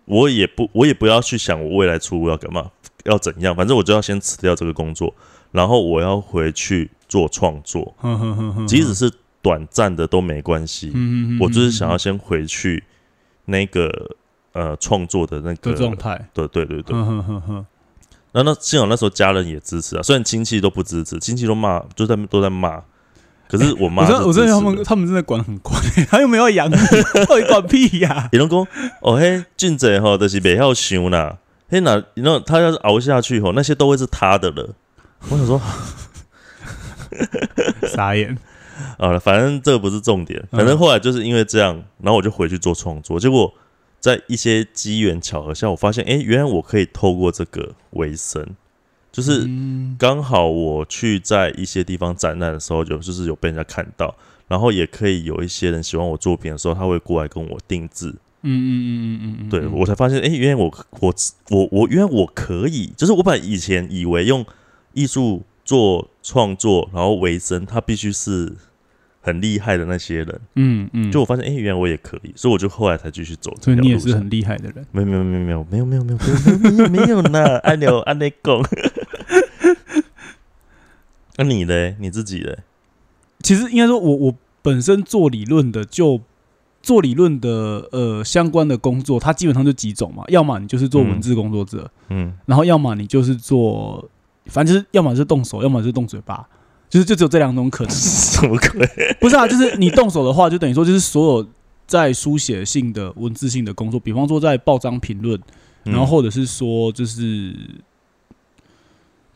[0.10, 2.72] 我也不我也不要去想我未来出路要干嘛，
[3.06, 5.14] 要怎样，反正我就要先辞掉这个工作，
[5.52, 7.96] 然后我要回去做创作，
[8.68, 10.92] 即使是短暂的都没关系。
[11.40, 12.84] 我就是想要先回去
[13.46, 14.16] 那个
[14.54, 16.96] 呃创作的那个状态，对对对对。
[16.96, 17.66] 哼哼哼哼，
[18.32, 22.84] 那那幸好那时候家人也支持啊，虽然亲戚都不支持，亲戚都骂，就在都在骂。
[23.50, 26.76] 可是我妈我是真的我真的他们他们真的管很宽，他又没有要养你，
[27.28, 28.30] 到底管屁呀？
[28.32, 28.60] 伊拢讲
[29.02, 31.40] 哦嘿，俊仔吼，就是袂晓想啦。
[31.68, 34.76] 嘿那那他要是熬下去吼，那些都会是他的了。
[35.30, 35.60] 我想说，
[37.90, 38.38] 傻眼，
[39.00, 43.20] 好了，反正这个不是重点，反正后来就是因为这样，然后我就回去做创作。
[43.20, 43.52] 结果
[44.00, 48.46] 在一些机缘巧合下，我发现，哎、原来我可以透过这个为生，
[49.12, 54.16] 就是嗯刚好我去在一些地方展览的时候，有就是有被人家看到，
[54.48, 58.16] 然后也可以有一些人喜欢我作品的时候，他会过来跟我定制。
[58.42, 61.14] 嗯嗯嗯嗯嗯嗯，对我才发现，哎、原来我我
[61.50, 64.46] 我我原来我可以，就是我本来以前以为用
[64.94, 68.56] 艺术做创作然后为生，他必须是
[69.20, 70.42] 很厉害的那些人。
[70.56, 74.86] 嗯嗯，就我发现，哎、原来我也可以，所以我就后来才继续走这所以条路上你也是很厉害的人。
[74.94, 78.64] 没有没有没有没有没有没有没有没有没有没有呢，按钮按内讲。
[81.40, 81.96] 那你嘞？
[82.00, 82.60] 你自己嘞？
[83.42, 86.20] 其实应该说我，我本身做理论的，就
[86.84, 94.06] 做理论的呃相关的工作，它基本上就几种嘛，要么你就是做文字工作者，嗯然后要么你就是做，
[94.48, 96.46] 反正就是要么是动手，要么是动嘴巴，
[96.90, 97.96] 就是就只有这两种可能。
[97.96, 99.16] 什么鬼？
[99.22, 101.48] 不是啊，就是你动手的话，就等于说就是所有
[101.88, 105.40] 在书写性的文字性的工作，比方说在报章评论，
[105.84, 107.56] 然后或者是说就是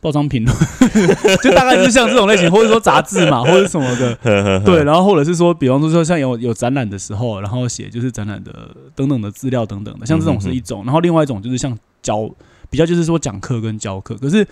[0.04, 0.54] 报章评论，
[1.42, 4.14] 就大概就是像这种类型，或者说杂志嘛， 或者什么的。
[4.16, 8.52] 对 对，，然后或者是说，比方说说像有有展览的时候，然后写就是展览的
[8.94, 10.84] 等等的资料等等的，像这种是一种。
[10.84, 12.28] 然后另外一种就是像教，
[12.68, 14.14] 比较就是说讲课跟教课。
[14.16, 14.46] 可是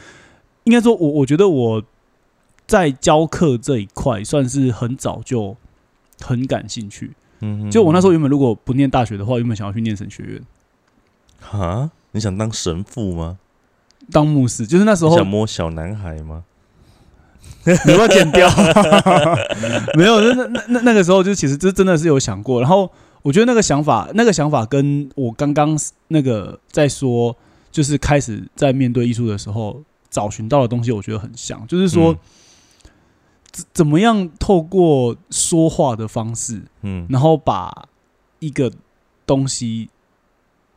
[0.64, 1.82] 应该说我我觉得我
[2.66, 5.54] 在教课这一块算是很早就
[6.22, 7.12] 很感兴趣。
[7.40, 10.42] 嗯就我那时候原本如果不念大学的话，原本想要去念神学院
[11.42, 13.36] 哈，你想当神父吗？
[14.10, 16.44] 当牧师，就是那时候你想摸小男孩吗？
[17.86, 18.50] 你要剪掉？
[19.94, 22.90] 没有，那那那那个时候就其实这真的是有想过，然后
[23.22, 27.36] 我觉得那个想法，那个想法跟我刚刚那个在说，
[27.70, 32.18] 就是开始在面对艺术的时候找寻到的东西，我觉得很像，就是说、嗯
[33.52, 37.86] 怎怎么样透过说话的方式，嗯然后把
[38.38, 38.72] 一个
[39.26, 39.90] 东西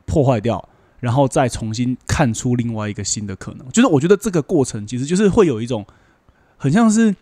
[0.05, 0.67] 破坏掉，
[0.99, 3.67] 然后再重新看出另外一个新的可能。
[3.69, 5.86] 就是我觉得这个过程其实就是会有一种
[6.58, 7.15] 很像是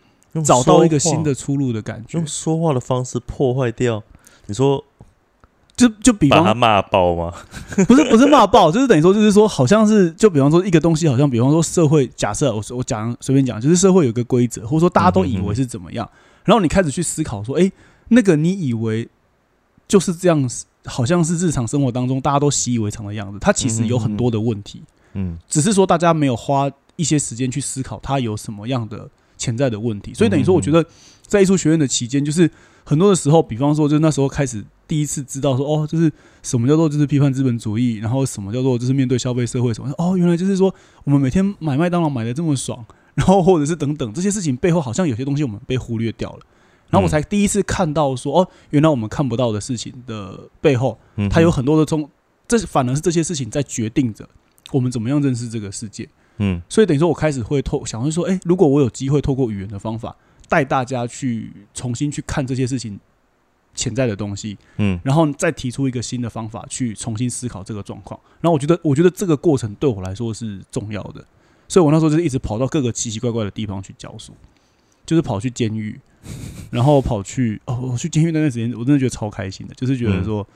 [0.44, 2.26] 找到一个新的出路的感觉用。
[2.26, 4.02] 说话的方式破坏掉。
[4.46, 4.84] 你说
[5.74, 7.32] 就就比把他方骂爆吗？
[7.88, 16.08] 不是不是骂爆，就是等于说就是说好像是就比方说一个东西，好像比方说社会假设我我讲随便讲，就是社会有个规则，或者说大家都以为是怎么样，
[16.44, 17.72] 然后你开始去思考说，哎、
[18.08, 19.08] 那个你以为
[19.88, 20.48] 就是这样，
[20.84, 24.82] 好像是日常生活当中大家都习以为常的样子，它其实有很多的问题。
[25.14, 30.84] 嗯只是说大家没有花一些时间去思考它有什么样的潜在的问题，所以等于说，我觉得
[31.26, 32.50] 在艺术学院的期间，就是
[32.84, 36.10] 很多的时候，比方说，就那时候开始第一次知道说，哦，就是
[36.42, 46.40] 什么叫做就是批判资本主义，然后什么叫做就是面对消费社会什么，哦，原来就是说我们每天买麦当劳买的这么爽，然后或者是等等这些事情背后，好像有些东西我们被忽略掉了。
[46.94, 52.08] 然后我才第一次看到说，哦，原来我们看不到的事情的背后，嗯它有很多的中，
[52.46, 54.28] 这反而是这些事情在决定着
[54.70, 56.08] 我们怎么样认识这个世界。
[56.38, 56.62] 嗯。
[56.68, 60.14] 所以等于说，我开始会透想会说，哎、如果我有机会透过语言的方法
[60.48, 62.98] 带大家去重新去看这些事情
[63.74, 65.00] 潜在的东西，嗯。
[65.02, 68.18] 然后再提出一个新的方法去重新思考这个状况。
[68.40, 71.24] 然后我觉得，我觉得这个过程对我来说是重要的，
[71.66, 74.32] 所以我那时候就是一直跑到各个奇奇怪怪的地方去教书，
[75.06, 75.98] 就是跑去监狱，
[76.70, 80.46] 然后跑去哦，我去监狱那段时间，我真的觉得超开心的，就是觉得说。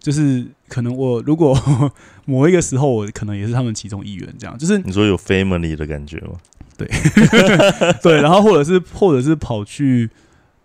[0.00, 1.60] 就是可能我如果
[2.24, 6.34] 某一个时候我可能也是他们其中一员，这样就是你说有 family 的感觉吗？
[8.00, 10.08] 对， 然后或者是或者是跑去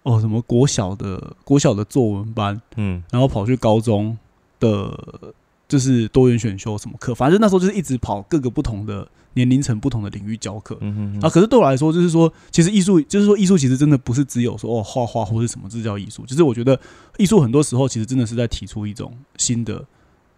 [0.04, 4.16] 哦什么国小的国小的作文班，嗯然后跑去高中
[4.60, 5.34] 的，
[5.74, 10.78] 就是多元选修什么课，反正那时候就是一直跑各个不同的年龄层、不同的领域教课。
[10.82, 16.24] 嗯哼啊，可是对我来说，就是说，其实艺术，就是说，艺术其实真的不是只有说哦画画或是什么，这叫艺术。
[16.28, 16.80] 就是我觉得
[17.18, 19.84] 艺术很多时候其实真的是在提出一种新的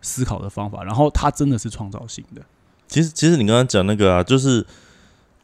[0.01, 2.41] 思考的方法，然后它真的是创造性的。
[2.87, 4.65] 其实，其实你刚刚讲那个啊，就是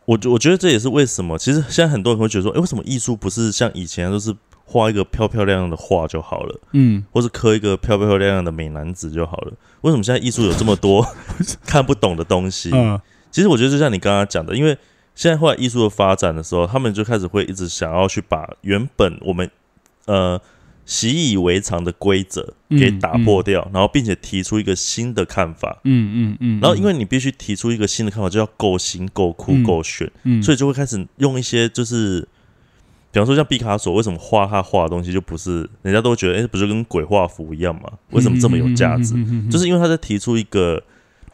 [0.06, 4.34] 我觉我觉得这也是为什么，其实现在很多人会觉得说，哎、为什么艺术不是像以前都是
[4.72, 9.54] 画一个漂漂亮亮的画就好了，嗯，或是刻一个漂漂亮亮的美男子就好了？
[9.82, 11.06] 为什么现在艺术有这么多
[11.68, 12.72] 看不懂的东西？
[12.74, 13.00] 嗯
[13.30, 14.78] 其实我觉得就像你刚刚讲的，因为
[15.16, 19.50] 现在后来艺术的发展的时候，他们就开始会一直想要去把原本我们
[20.06, 20.38] 呃
[20.86, 25.80] 习以为常的规则给打破掉，然后并且提出一个新的看法。
[25.86, 32.28] 嗯嗯嗯，然后，因为你必须提出一个新的看法，就要够新、够酷、嗯够炫，嗯，以所以就会开始用一些就是，
[33.12, 37.92] 比方说像毕卡索，为什么画他画的东西就不是人家都会觉得，哎、不就跟鬼画符一样吗？
[38.12, 39.14] 为什么这么有价值？
[39.16, 40.82] 嗯就是因为他在提出一个，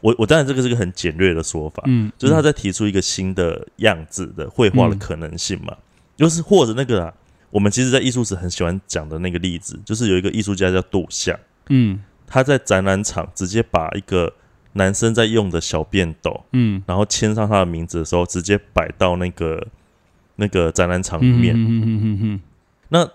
[0.00, 5.76] 我我当然这个是个很简略的说法，嗯，就是他在提出一个新的样子的绘画的可能性嘛，
[6.16, 7.14] 就是或者那个啊，
[7.50, 12.00] 我们其实，在艺术史很喜欢讲的那个例子，就是有一个艺术家叫杜象，嗯。
[12.30, 14.30] 他在展览场直接把一个
[14.74, 16.82] 男生在用的小便斗，嗯。
[16.86, 19.66] 然后签上他的名字的时候，直接摆到那个
[20.38, 21.54] 那个展览场里面。
[21.54, 22.40] 嗯嗯嗯嗯
[22.88, 23.08] 那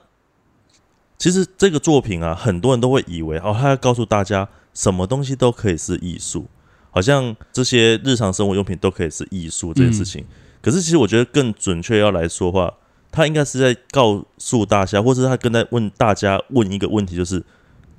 [1.17, 6.47] 其实这个作品啊，很多人都会以为哦，他要告诉大家什么东西都可以是艺术，
[6.91, 10.25] 好像这些日常生活用品都可以是艺术这件事情。
[10.61, 12.73] 可是其实我觉得更准确要来说话，
[13.11, 17.43] 他应该是在告诉大家，或是他跟在问大家问一个问题，就是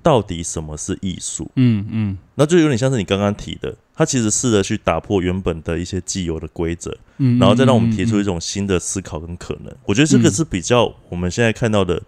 [0.03, 1.51] 到底什么是艺术？
[1.57, 9.73] 嗯嗯那就有点像是你刚刚提的，他其实试着去打破原本的一些既有的规则，嗯，然后再让我们提出一种新的思考跟可能。
[9.85, 12.03] 我觉得这个是比较我们现在看到的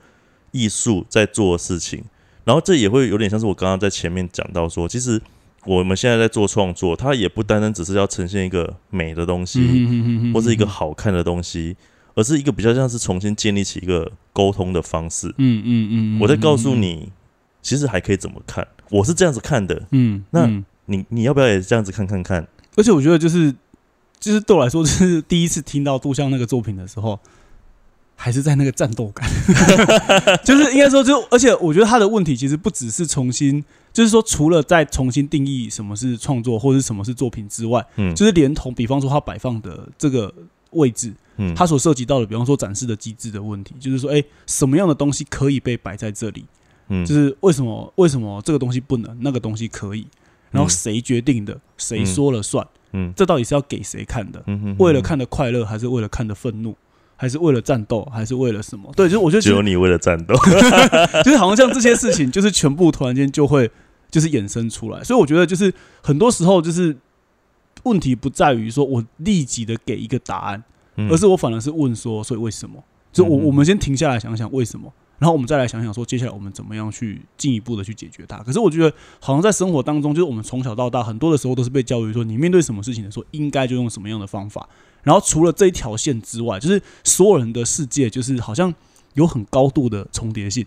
[0.50, 2.04] 艺术在做的事情。
[2.44, 5.20] 然后这也会有点像是我刚刚在前面讲到说，其实
[5.64, 11.76] 我们现在在做创作，它也不单单只是要呈现一个美的东西，嗯或是一个好看的东西，
[12.14, 15.26] 而是一个比较像是重新建立起一个沟通的方式。
[15.38, 17.10] 嗯嗯嗯，我在告诉你，
[17.62, 22.46] 其实还可以怎么看，我是这样子看的，嗯，那嗯你你要不要也这样子看看看？
[22.76, 23.54] 而且我觉得就是
[24.18, 27.18] 就是对我来说，就是第一次听到杜象那个作品的时候，
[28.14, 29.28] 还是在那个战斗感，
[30.44, 40.32] 就是应该说就，而且我觉得他的问题其实不只是重新，就是说除了再重新定义什么是创作或者是什么是作品之外，嗯，就是连同比方说他摆放的这个
[40.70, 46.44] 位置，嗯它所涉及到的，比方说展示的机制的问题，就是说，哎、什么样的东西可以被摆在这里？
[46.88, 50.06] 嗯就是为什么为什么这个东西不能，那个东西可以？
[50.56, 51.58] 然后嗯谁决定的？
[51.76, 52.66] 谁说了算？
[52.92, 54.42] 嗯这到底是要给谁看的？
[54.46, 56.74] 嗯为了看的快乐，还是为了看的愤怒？
[57.18, 58.02] 还是为了战斗？
[58.12, 58.90] 还是为了什么？
[58.96, 60.34] 对，就是我觉得只有你为了战斗，
[61.24, 63.70] 就是好像像这些事情，就是全部突然间就会
[64.10, 65.02] 就是衍生出来。
[65.04, 66.96] 所以我觉得就是很多时候就是
[67.84, 70.62] 问题不在于说我立即的给一个答案，
[70.96, 72.82] 嗯而是我反而是问说，所以为什么？
[73.12, 78.38] 就我我们先停下来想想为什么，然后我们再来想想说，接下来我们怎么样去进一步的去解决它。
[78.38, 84.68] 可是我觉得，好像在生活当中，就是我们从小到大，很多的时候都是被教育说，你面对什么事情的时候，应该就用什么样的方法。
[85.02, 88.74] 然后除了这一条线之外，就是所有人的世界，就是好像
[89.14, 90.66] 有很高度的重叠性。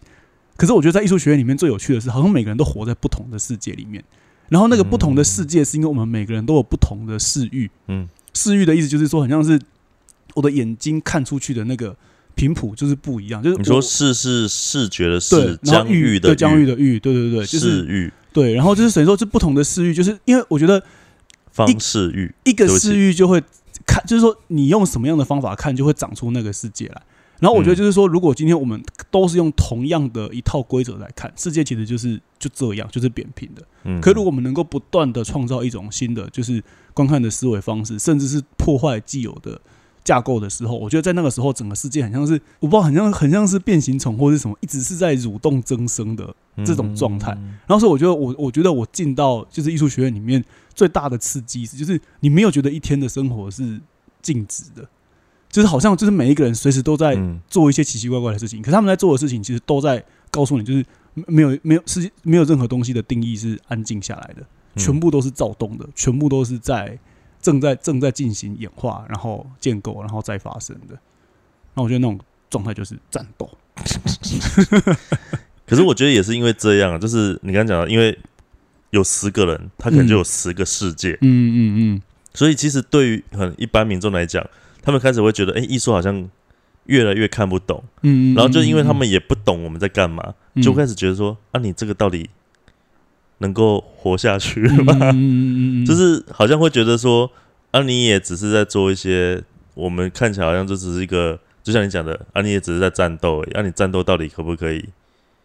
[0.58, 4.04] 可是我觉得在艺术学院里面最有趣的是，好像每个人都活在不同的世界里面。
[4.48, 7.70] 然后那个不同的世界，是因为我们每个人都有不同的视域。
[7.88, 9.62] 嗯视域的意思就是说，很像是
[10.34, 11.96] 我的眼睛看出去的那个
[12.40, 13.44] 频谱就是不一样。
[13.44, 18.54] 就是你说视是视觉的对视，，疆域的对疆域的域，对对对，就视是域对。
[18.54, 20.82] 然后就是等于说，是不同的视域，就是因为我觉得
[21.52, 23.44] 方视域，一个视域就会
[23.86, 27.02] 看，就是说你用什么样的方法看，就会长出那个世界来。
[27.40, 33.64] 然后我觉得嗯就是说，如果今天我们都是用同样的一套规则来看，世界其实就是就这样，就是扁平的。
[33.86, 36.62] 嗯，可如果我们能够不断的创造一种新的，就是
[36.94, 39.60] 观看的思维方式，甚至是破坏既有的
[40.04, 46.36] 架构的时候，我觉得在那个时候，整个世界很像是我不知道，很像很像是变形虫或是什么，一直是在蠕动增生的。
[46.66, 47.32] 这种状态。
[47.40, 50.44] 嗯然后所以我觉得我我觉得我进到就是艺术学院里面
[50.76, 53.80] 最大的刺激是，就是你没有觉得一天的生活是
[54.22, 54.86] 静止的，
[55.50, 57.40] 就是好像就是每一个人随时都在嗯。
[57.48, 64.42] 做一些奇奇怪怪的事情，可是他们在做的事情其实都在告诉你，就是没有没有是没有任何东西的定义是安静下来的，
[64.74, 64.78] 嗯。
[64.78, 67.00] 全部都是躁动的，全部都是在
[67.42, 70.98] 正在正在进行演化，然后建构，然后再发生的。
[71.74, 72.20] 那我觉得那种
[72.50, 73.50] 状态就是战斗。
[75.66, 78.18] 可是我觉得也是因为这样，就是你刚刚讲的，因为
[78.90, 82.02] 有十个人，他可能就有十个世界，嗯嗯嗯，
[82.34, 84.46] 所以其实对于很一般民众来讲，
[84.82, 86.28] 他们开始会觉得，哎、艺术好像
[86.86, 90.62] 越来越看不懂，嗯嗯，然后就因为他们也不懂我们在干嘛，嗯。
[90.64, 92.28] 就开始觉得说，啊，你这个到底
[93.40, 94.94] 能够活下去吗？
[95.00, 97.30] 嗯嗯嗯嗯嗯， 就是好像会觉得说，
[97.72, 104.88] 啊，你也只是在做一些我们看起来好像就只是一个，就像你讲的，啊，你也只是在战斗而已，啊，你战斗到底可不可以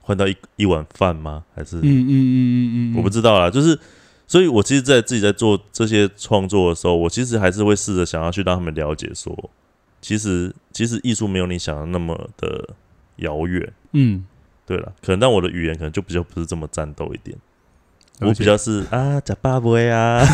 [0.00, 1.44] 换到一一碗饭吗？
[1.54, 3.78] 还是、嗯嗯嗯嗯嗯，我不知道啦，就是。
[4.26, 9.50] 所以，我其实，在自己在做这些创作的时候，我其实还是会试着想要去让他们了解说，
[10.00, 12.70] 其实，其实艺术没有你想的那么的
[13.16, 13.70] 遥远。
[13.92, 14.24] 嗯，
[14.64, 17.36] 对了，可能但我的语言可能就比较不是这么战斗一点，
[18.20, 20.24] 我比较是啊，假爸爸啊，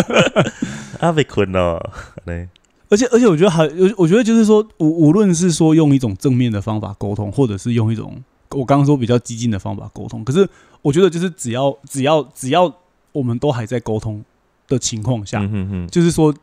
[1.00, 1.92] 啊被困了，
[2.24, 2.48] 对，
[2.88, 10.48] 而且而且我觉得还，我我觉得就是说，无无论是说用一种正面的方法沟通，或者是用一种我刚刚说比较激进的方法沟通，可是
[10.82, 12.72] 我觉得就是只要只要只要
[13.12, 14.24] 我们都还在沟通
[14.68, 16.34] 的情况下，嗯哼哼，就是说，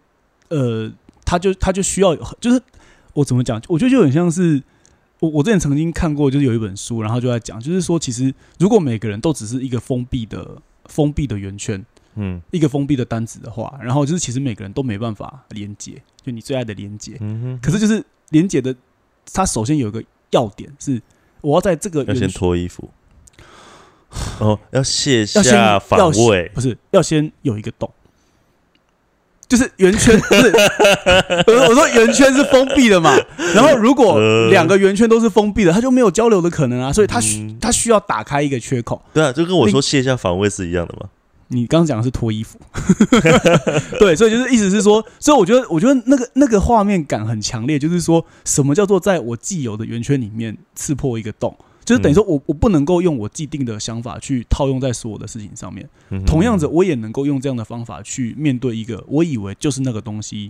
[0.49, 0.91] 呃，
[1.26, 2.62] 他就他就需要有，就是
[3.14, 3.62] 我怎么讲？
[3.68, 4.62] 我觉得就很像是
[5.24, 11.82] 我我之前曾经看过，就是有一本书，然后就在讲，就是说，其实如果每个人都只是一个封闭的封闭的圆圈，
[12.15, 17.15] 嗯一个封闭的单子的话，然后就是其实每个人都没办法连接，就你最爱的连接。
[17.21, 18.76] 嗯哼，可是就是连接的，
[19.32, 21.01] 它首先有一个要点是，
[21.39, 22.89] 我要在这个要先脱衣服，
[24.41, 27.89] 哦，要卸要先下防要卫，不是要先有一个洞，
[29.56, 30.18] 就是圆圈
[31.45, 33.16] 不是，我我说圆圈是封闭的嘛，
[33.54, 34.49] 然后如果呃。
[34.49, 38.99] 两个圆圈都是封闭的，它就没有交流的可能啊，所以它需嗯它需要打开一个缺口。
[39.14, 41.08] 对啊，就跟我说卸下防卫是一样的嘛。
[41.49, 42.60] 你刚刚讲的是脱衣服，
[43.99, 60.49] 对，所以就是意思是说，所以我觉得，我觉得那个那个画面感很强烈，就是说什么叫做在我既有的圆圈里面刺破一个洞，就是等于说我我不能够用我既定的想法去套用在所有的事情上面，嗯同样的，我也能够用这样的方法去面对一个我以为就是那个东西，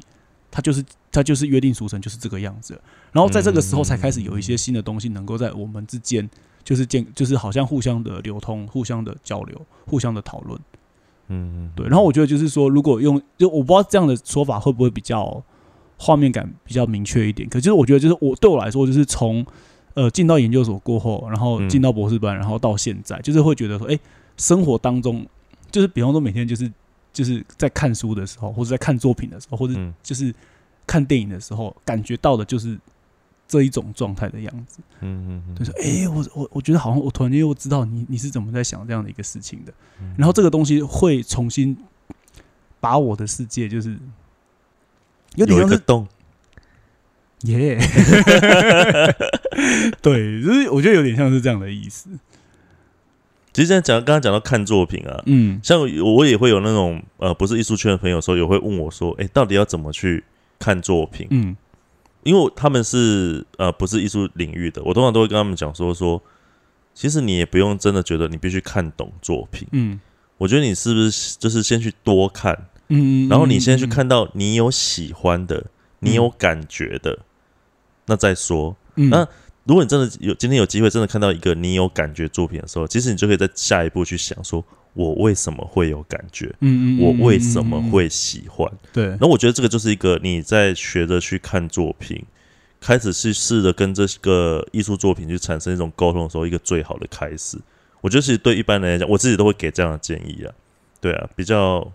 [0.52, 2.80] 它就是它就是约定俗成就是这个样子，
[3.12, 6.30] 然后在这个时候才开始有一些新的东西能够在我们之间
[6.64, 10.60] 就是建就是好像互相的流通、互相的交流、互相的讨论。
[11.30, 15.42] 嗯嗯，对，然后我觉得就是说，如果用就我不知道这样的说法会不会比较
[15.98, 19.44] 画面感比较明确一点，可就是我觉得就是我对我来说，就是从
[19.94, 24.00] 呃进到研究所过后，然后嗯进到博士班，然后到现在，就是会觉得说，哎、
[24.38, 25.26] 生活当中
[25.72, 26.72] 就是比方说每天就是
[27.12, 29.94] 就是在看书的时候，或者在看作品的时候，或者嗯。
[30.02, 30.34] 就是
[30.86, 32.78] 看电影的时候，感觉到的就是
[33.48, 34.80] 这一种状态的样子。
[35.00, 40.14] 嗯嗯嗯，就是哎、我我我觉得好像我突然间又知道你你是怎么在想这样的一个事情的，嗯。
[40.18, 41.78] 然后这个东西会重新
[42.82, 43.98] 把我的世界就是
[45.36, 46.06] 有点像是洞，
[47.44, 47.78] 耶，
[50.02, 52.10] 对，就是我觉得有点像是这样的意思，
[53.52, 55.60] 其实现在讲刚刚讲到看作品啊，嗯。
[55.62, 60.24] 像我也会有那种呃，不是艺术圈的朋友说，也会问我说，哎、到底要怎么去
[60.58, 61.28] 看作品？
[61.32, 61.56] 嗯。
[62.24, 66.22] 因为他们是呃不是艺术领域的，我通常都会跟他们讲说说，
[66.94, 70.00] 其实你也不用真的觉得你必须看懂作品，嗯。
[70.38, 75.66] 我觉得你是不是就是先去多看，嗯，然后你先去看到你有喜欢的，
[76.00, 77.20] 你有感觉的，
[78.06, 78.76] 那再说。
[78.96, 79.28] 嗯，那
[79.66, 86.54] 如果你真的有今天有机会真的看到一个你有感觉作品的时候，其实你就可以在下一步去想说，我为什么会有感觉？
[86.60, 88.70] 嗯嗯，我为什么会喜欢？
[88.92, 92.24] 对然，后我觉得这个就是一个你在学着去看作品，
[92.82, 97.58] 开始去试着跟这个艺术作品去产生一种沟通的时候，一个最好的开始。
[98.02, 100.52] 我觉得其实对一般人来讲，我自己都会给这样的建议啊。
[101.00, 101.90] 对啊，比较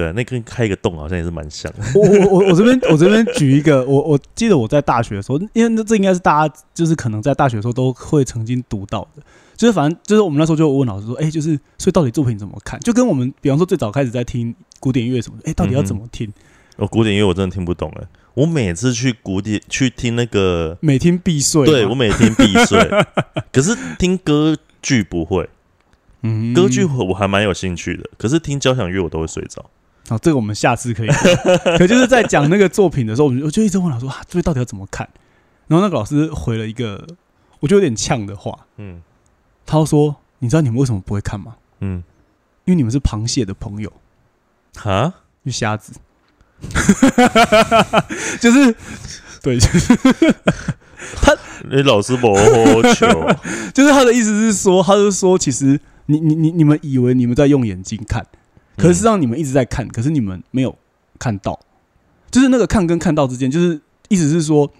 [0.00, 1.78] 对啊，那跟开一个洞好像也是蛮像 的。
[1.94, 9.22] 我我我我这边我这边举一个，我我记得我在大学的时候，因为这应该是大家就是可能在大学的时候都会曾经读到的，
[9.56, 12.80] 就是反正就是我们那时候就有问老师说，哎、就是所以到底作品怎么看？
[12.80, 16.32] 就跟我们比方说最早开始在听古典音乐什么的，哎、到底要怎么听？
[16.76, 22.88] 我古典音乐我真的听不懂哎，我每次去古典去听那个，每听必睡嘛，对我每天必睡，
[23.52, 25.50] 可是听歌剧不会，
[26.22, 29.68] 嗯歌剧我还蛮有兴趣的，可是听交响乐我都会睡着。
[30.10, 31.08] 好，这个我们下次可以。
[31.78, 35.08] 可就是在讲那个作品的时候，我们就我就一直问老师说，啊，这到底要怎么看？
[35.68, 37.06] 然后那个老师回了一个
[37.60, 39.00] 我觉得有点呛的话，嗯
[39.64, 41.54] 他说：“你知道你们为什么不会看吗？
[41.78, 42.02] 嗯，
[42.64, 43.92] 因为你们是螃蟹的朋友，
[44.74, 45.92] 哈，就瞎子。
[48.40, 48.74] ”就是
[49.40, 49.96] 对，就是
[51.22, 51.36] 他
[51.70, 52.34] 你老师不好
[52.94, 53.06] 球，
[53.72, 58.26] 就是他的意思是说，他是说，其实你你你你们以为你们在用眼睛看，
[58.80, 60.74] 可是实际上你们一直在看，可是你们没有
[61.18, 61.60] 看到，
[62.30, 64.70] 就是那个看跟看到之间，就是意思是说，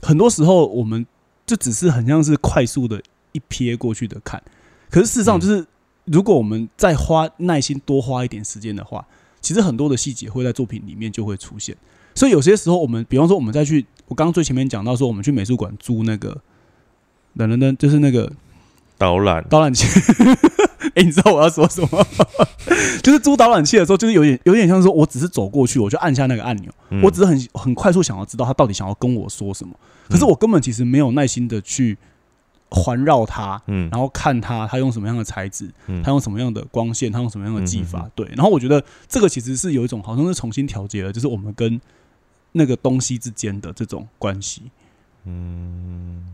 [0.00, 1.06] 很多时候我们
[1.44, 3.02] 就只是很像是快速的
[3.32, 4.42] 一瞥过去的看。
[4.90, 5.64] 可是事实上，就是、
[6.06, 9.06] 如果我们再花耐心多花一点时间的话，
[9.40, 11.76] 其实很多的细节会在作品里面就会出现。
[12.14, 16.30] 所以有些时候，我们比方说我们再去，我刚刚最前面讲到说，我们去美术馆租那个
[17.36, 18.32] 等等等，就是那个
[18.98, 19.86] 导览导览器。
[20.94, 22.06] 哎、你知道我要说什么？
[23.02, 29.74] 就是租导览器的时候，就是有点有点像说，我只是走过去，我就按下那个按钮，嗯我只是很很快速想要知道他到底想要跟我说什么。
[30.08, 31.96] 可是我根本其实没有耐心的去
[32.70, 38.26] 环绕它，嗯然后看他他用什么样的材质，嗯它用什么样的光线，他用什么样的技嗯法，对。
[38.36, 41.80] 然后我觉得这个其实是有一种好像是重新调节了，就是我们跟
[42.52, 44.62] 那个东西之间的这种关系。
[45.24, 46.26] 嗯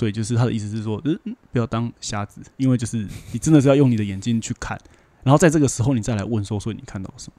[0.00, 4.80] 所以就是他的意思是说，嗯，嗯不要当瞎子，因为就是你真的是要用你的眼睛去看，
[5.22, 7.34] 然后在这个时候你再来问说，所以你看到什么？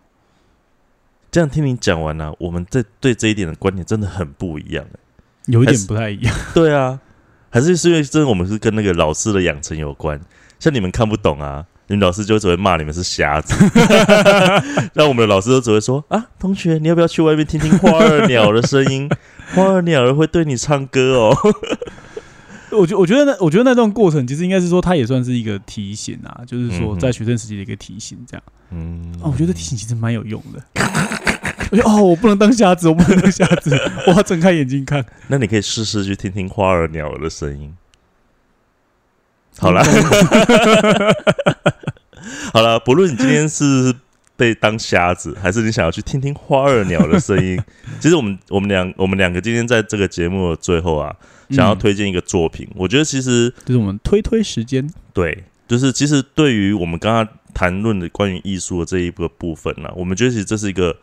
[1.32, 5.00] 这样听你讲完呢、我们这对这一点的观点真的很不一样、欸。
[5.48, 6.36] 有一点不太一样。
[6.54, 7.00] 对啊，
[7.50, 10.22] 还是是因为真的我们是跟那个老师的养成有关。
[10.60, 13.56] 像你们看不懂啊，你们老师就只会骂你们是瞎子，
[14.94, 19.10] 那我们的老师都只会说啊，同学，你要不要去外面听听花儿鸟的声音？
[19.56, 21.36] 花儿鸟儿会对你唱歌哦。
[22.72, 28.44] 我觉我觉得那我觉得那段过程其实应该是说，它也算是一个提醒啊，就是说在学生时期的一个提醒，这样。
[28.72, 30.64] 嗯，哦，我觉得提醒其实蛮有用的。
[31.72, 35.06] 我觉得哦，我不能当瞎子，我不能当瞎子，我要睁开眼睛看。
[35.28, 37.74] 那你可以试试去听听花儿鸟儿的声音。
[39.58, 39.84] 好啦，
[42.54, 43.94] 好了，不论你今天是
[44.36, 47.62] 被当瞎子，还是你想要去听听花儿鸟的声音，
[48.00, 51.14] 其实我们我们两我们两个今天在这个节目的最后啊，
[51.52, 60.96] 想要嗯推荐一个作品，我觉得其实就是我们推推时间，对，就是其实对于我们刚刚谈论的关于艺术的这一个部分呢、我们觉得其实这是一个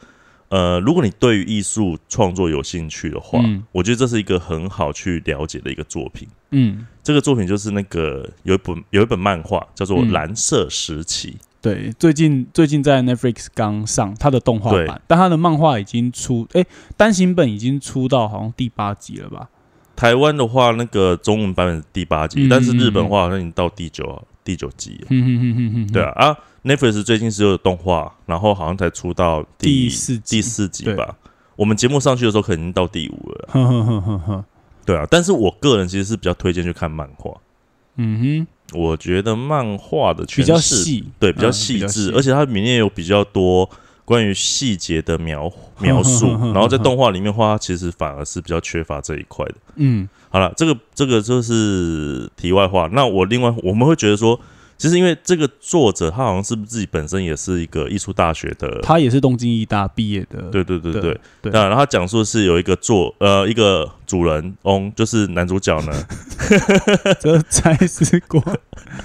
[0.48, 6.26] 呃，如果你对于艺术创作有兴趣的话，嗯我觉得这是一个很好去了解的一个作品。
[6.50, 16.64] 嗯，这个作品就是那个有一本有一本漫画叫做嗯《蓝色时期》，对，最近最近在 Netflix 刚上它的动画对版，但它的漫画已经出，哎、
[16.96, 19.50] 单行本已经出到好像第八集了吧？
[19.98, 25.08] 台湾的话，那个中文版本是第八集，嗯但是日本的话好像已经到第九第九集了。
[25.10, 31.16] 嗯哼哼哼哼，对啊，啊，Netflix 最近是有动画，然后好像才出到第四集第四集吧。
[31.56, 33.48] 我们节目上去的时候，可能已经到第五了。
[33.50, 34.44] 哼哼哼哼哼，
[34.86, 37.32] 对啊，但是我个人其实是比较推荐去看漫画。
[37.96, 43.68] 嗯哼我觉得漫画的哼，比较细，对比较嗯细致，细而且它里面有比较多
[44.08, 49.54] 关于细节的描描述 然后在动画里面画，其实反而是比较缺乏这一块的。
[49.74, 52.88] 嗯好了，这个这个就是题外话。
[52.92, 54.40] 那我另外我们会觉得说，
[54.78, 61.02] 其实因为这个作者他好像是不是自己本身也是一个艺术大学的，他也是东京艺大毕业的，对对对对。
[61.02, 61.52] 对对。
[61.52, 65.92] 那然后他讲述的是有一个作呃一个主人翁，就是男主角呢，
[67.18, 68.40] 这才是过，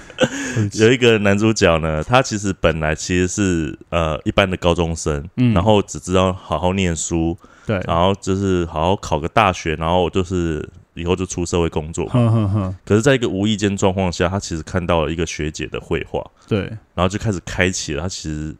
[0.74, 5.52] 有一个男主角呢，他其实本来其实是呃一般的高中生，嗯。
[5.52, 12.06] 然后只知道好好念书，对，然后就是好好考个大学，然后就是以后就出社会工作。
[12.06, 16.60] 哼哼哼，可是，在一个无意间状况下，他其实看到了一个学姐的绘画，对，
[16.94, 18.54] 然后就开始开启了他其实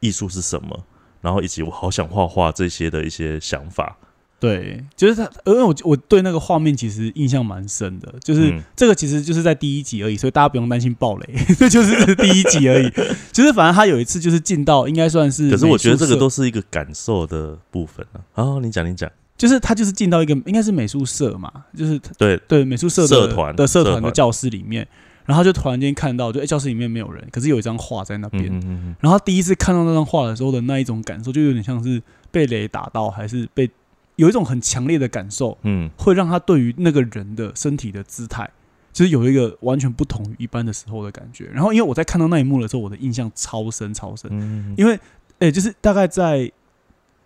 [0.00, 0.84] 艺术是什么，
[1.20, 3.96] 然后以及我好想画画这些的一些想法。
[4.40, 12.90] 对，就是他，因为我我对那个画面其实印象蛮深的，就是、嗯这个其实就是在第一集而已，所以大家不用担心暴雷， 这就是第一集而已。
[13.32, 18.20] 就是反正他有一次就是进到应该算是，可是我觉得这个都是一个感受的部分啊。
[18.34, 19.10] 哦，你讲，你讲，
[19.44, 23.92] 就是他就是进到一个应该是美术社嘛，就是对，对美术社的社团的社社团。
[24.00, 24.88] 团的教室里面，
[25.26, 33.70] 然后他就突然间看到，就、诶教室里面没有人，可是有一张画在那边，嗯嗯嗯然后他第一次看到那张画的时候的那一种感受，就有点像是被雷打到，还是被
[34.16, 35.90] 有一种很强烈的感受，嗯。
[35.98, 38.48] 会让他对于那个人的身体的姿态，
[38.94, 41.50] 就是有一个完全不同于一般的时候的感觉。
[41.52, 44.98] 然后，因为我在看到那一幕的时候，我的印象超深超深，因为
[45.40, 46.50] 诶、就是大概在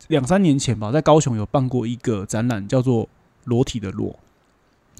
[0.06, 3.04] 两三年前吧，在高雄有办过一个展览，叫做
[3.44, 4.10] 《裸体的裸》。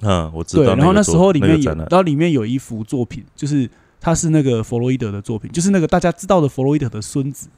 [0.01, 0.75] 嗯，我知对，道。
[0.75, 3.69] 然后那时候里面有，然后里面有一幅作品，就是
[3.99, 7.49] 他是那个弗洛伊德的作品，就是那个大家知道的弗洛伊德的孙子，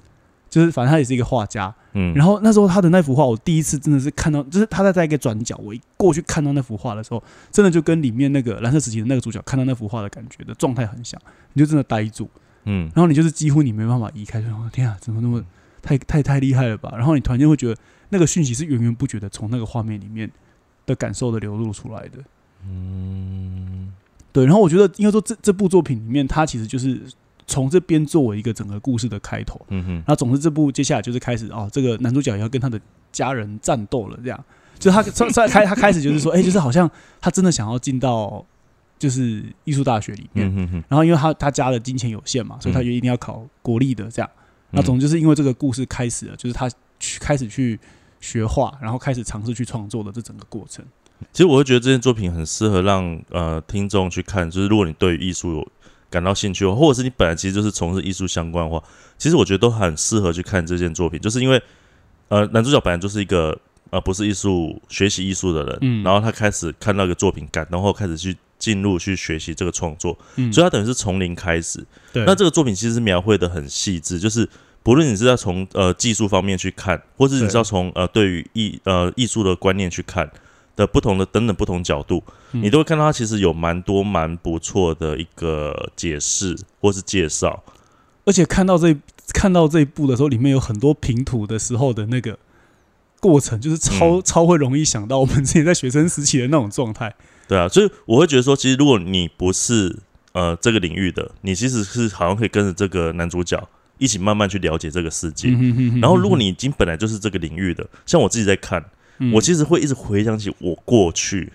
[0.49, 1.73] 就是反正他也是一个画家。
[1.93, 7.21] 嗯，然后那时候他的那幅画，我第一次真的是看到，就是他在在一个转角，我一过去看到那幅画的时候，
[7.51, 11.19] 真的就跟里面那个蓝色时期的那个主角看到那幅画的感觉的状态很像，
[11.53, 12.27] 你就真的呆住，
[12.63, 15.43] 嗯然后你就是几乎你没办法移开，就说天啊，怎么那么
[15.81, 16.91] 太太太厉害了吧？
[16.95, 17.75] 然后你突然间会觉得
[18.09, 20.29] 那个讯息是源源不绝的从那个画面里面
[20.85, 22.19] 的感受的流露出来的。
[22.67, 23.91] 嗯
[24.31, 27.01] 对，然后我觉得应该说这这部作品里面，它其实就是
[27.47, 29.59] 从这边作为一个整个故事的开头。
[29.69, 32.79] 嗯哼然后总之这部接下来就是开始哦，这个男主角也要跟他的
[33.11, 34.43] 家人战斗了，这样。
[34.79, 38.45] 就他在在开他开始就是说，哎、就是好像他真的想要进到
[38.97, 40.47] 就是艺术大学里面。
[40.47, 44.31] 嗯哼哼，然后因为他他家的金钱有限嘛，所以他嗯就一定要考国立的这样。
[44.71, 46.69] 那总之就是因为这个故事开始了，就是他
[46.99, 47.79] 去开始去
[48.19, 50.83] 学画，然后开始尝试去创作的这整个过程。
[51.31, 55.67] 其实我会觉得这件作品很适合让呃听众去看，就是如果你对于艺术有
[56.09, 58.83] 感到兴趣，或者是你本来其实就是从事艺术相关的话，
[59.17, 61.61] 其实我觉得都很适合去看这件作品，就是因为
[62.29, 63.57] 呃男主角本来就是一个
[63.91, 71.83] 呃不是艺术学习艺术的人，嗯然后他开始看到一个作品感动后，开始去进入去学习这个创作，嗯，所以他等于是从零开始。
[72.13, 74.47] 对，那这个作品其实描绘的很细致，就是
[74.83, 80.29] 不论你是要从呃技术方面去看，或者你是要从呃对于艺呃艺术的观念去看
[80.75, 87.63] 的不同的等等不同角度，嗯你都会看到它其实有蛮多蛮不错的一个解释或是介绍。
[88.25, 88.95] 而且看到这
[89.33, 92.37] 看到这一部的时候，里面有很多平图的时候的那个
[93.19, 97.15] 过程，就是超、嗯超会容易想到我们自己在学生时期的那种状态。
[97.51, 99.93] 对啊，所以我会觉得说，其实如果你不是
[100.31, 103.61] 呃这个领域的，你其实是好像可以跟着这个男主角
[103.97, 105.49] 一起慢慢去了解这个世界。
[105.49, 108.81] 嗯哼哼哼然后，如果你已经本来就是这个领域的，像我自己在看，
[109.17, 109.33] 嗯。
[109.33, 111.51] 我其实会一直回想起我过去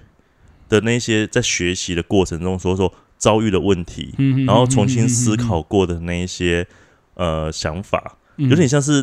[0.68, 6.66] 的那些在学习的过程中所说遭遇的问题，嗯哼然后重新思考过的那一些
[7.14, 8.50] 呃想法，嗯。
[8.50, 9.02] 有点像是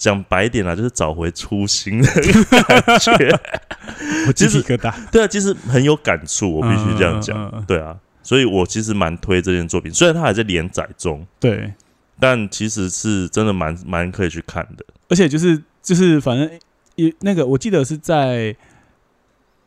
[0.00, 3.38] 讲白一点啦，就是找回初心的感觉。
[4.26, 7.36] 我鸡皮疙瘩，对啊，其实很有感触，我必须这样讲。
[7.36, 11.74] 嗯嗯嗯嗯对啊，所以我其实蛮推这件作品，虽然它还在连载中，对，
[12.18, 14.84] 但其实是真的蛮蛮可以去看的。
[15.10, 16.50] 而且就是就是反正
[16.94, 18.56] 也那个，我记得是在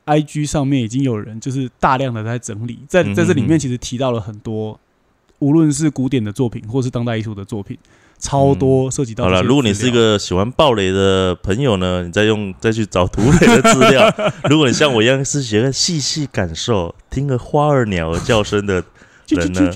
[0.06, 4.80] I G 上面已经有人就是大量的在整理，在在这里面其实提到了很多，
[5.38, 7.78] 无论是古典的作品或是当代艺术的作品，
[8.24, 14.10] 超多涉及到嗯好了，如果你是一个喜欢暴雷的朋友呢，你再用再去找土雷的资料。
[14.50, 18.82] 如果你像我一样是喜欢细细感受、听个花儿鸟儿叫声的，
[19.28, 19.70] 人呢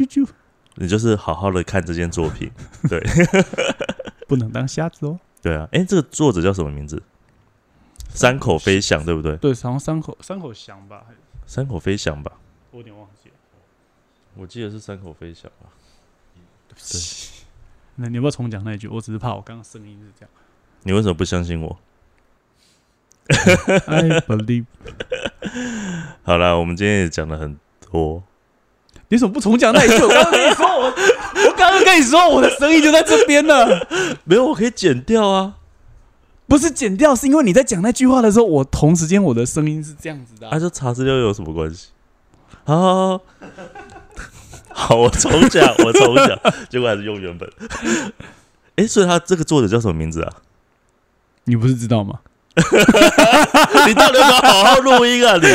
[0.76, 2.50] 你就是好好的看这件作品。
[2.88, 3.04] 对
[4.28, 5.20] 不能当瞎子哦。
[5.42, 7.04] 对啊，哎，这个作者叫什么名字？
[8.14, 9.36] 山口飞翔，对不对？
[9.36, 12.32] 对，然后山口山口翔吧，还是山口飞翔吧，
[12.72, 13.36] 我有点忘记了。
[14.36, 15.70] 我记得是山口飞翔吧。
[17.98, 18.88] 那你要不要重讲那一句？
[18.88, 20.30] 我只是怕我刚刚声音是这样。
[20.84, 21.78] 你为什么不相信我
[23.28, 24.66] ？I believe，
[26.24, 27.58] 好了，我们今天也讲了很
[27.92, 28.24] 多，
[29.10, 29.96] 你怎么不重讲那一句？
[30.04, 33.86] 我刚刚跟你说，我我刚刚跟你说，我的声音就在这边了。
[34.24, 35.56] 没有，我可以剪掉啊。
[36.48, 41.90] 不是剪掉，是因为你在讲那句话的时候，我同时间我的声音是这样子的啊、啊，这查资料有什么关系？
[42.64, 43.24] 好好好，
[44.80, 47.50] 好，我重讲，我重讲，结果还是用原本。
[48.78, 50.32] 哎、所以他这个作者叫什么名字啊？
[51.46, 52.20] 你不是知道吗？
[53.88, 55.36] 你到底有没有好好录音啊？
[55.38, 55.48] 你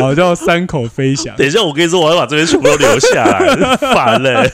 [0.00, 1.36] 好，叫三口飞翔。
[1.36, 4.50] 等一下，我跟你说，我要把这边全部都留下来， 烦嘞、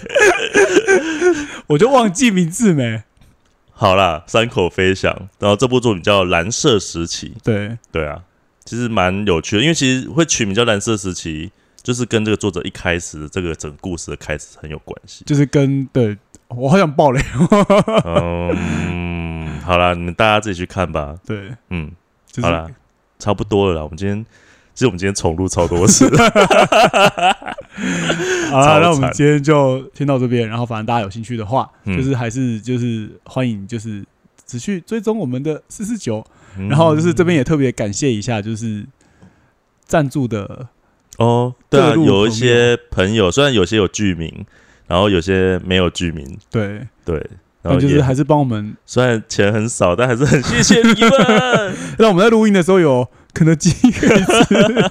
[1.69, 3.03] 我就忘记名字没。
[3.73, 7.35] 好啦，三口飞翔，然后这部作品叫《蓝色时期》。
[7.43, 8.21] 对，对啊，
[8.67, 11.51] 其实蛮有趣的，因为其实会取名叫蓝色时期，
[11.89, 15.25] 就是跟这个作者一开始的这个整个故事的开始很有关系。
[15.25, 16.15] 就是跟对
[16.49, 17.21] 我好想爆雷。
[18.05, 21.17] 嗯，好啦，你们大家自己去看吧。
[21.25, 21.91] 对，嗯，
[22.31, 22.67] 就是好啦
[23.19, 23.83] 差不多了啦。
[23.83, 24.23] 我们今天
[24.75, 26.07] 其实我们今天重录超多次，
[28.51, 30.47] 好超了，那我们今天就先到这边。
[30.47, 34.05] 然后，反正大家有兴趣的话，嗯就是还是就是欢迎就是
[34.47, 36.23] 持续追踪我们的四四九。
[36.59, 38.85] 嗯然后就是这边也特别感谢一下，就是
[39.87, 40.69] 赞助的
[41.19, 44.47] 哦，对啊，有一些朋友，虽然有些有剧名，
[44.87, 47.17] 然后有些没有剧名，对，对，
[47.63, 51.75] 然后就是还是帮我们虽然钱很少，但还是很谢谢你们。
[51.99, 54.91] 让我们在录音的时候有肯德基可以吃。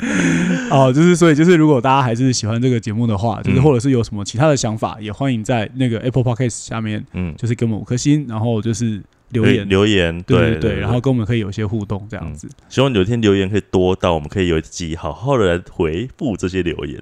[0.70, 3.62] 哦，就是所以就是，如果大家还是喜欢这个节目的话，就是嗯。
[3.62, 12.48] 或者是有什么其他的想法，也欢迎在那个 Apple Podcast 下面嗯，就是给我们五颗星，然后就是留言，留言，对对对对，然后跟我们可以有一些互动，这样子。
[12.68, 17.00] 希望有一天留言可以多到我们可以有一集好好的来回复这些留言。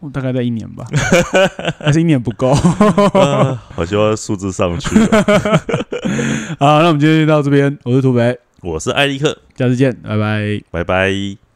[0.00, 0.86] 我大概在一年吧，
[1.80, 2.50] 还是一年不够
[3.18, 5.06] 啊，好希望数字上去哦。
[6.60, 10.62] 好，那我们今天就到这边，我是土肥，我是艾利克，下次见，拜拜。
[10.70, 11.47] 拜拜。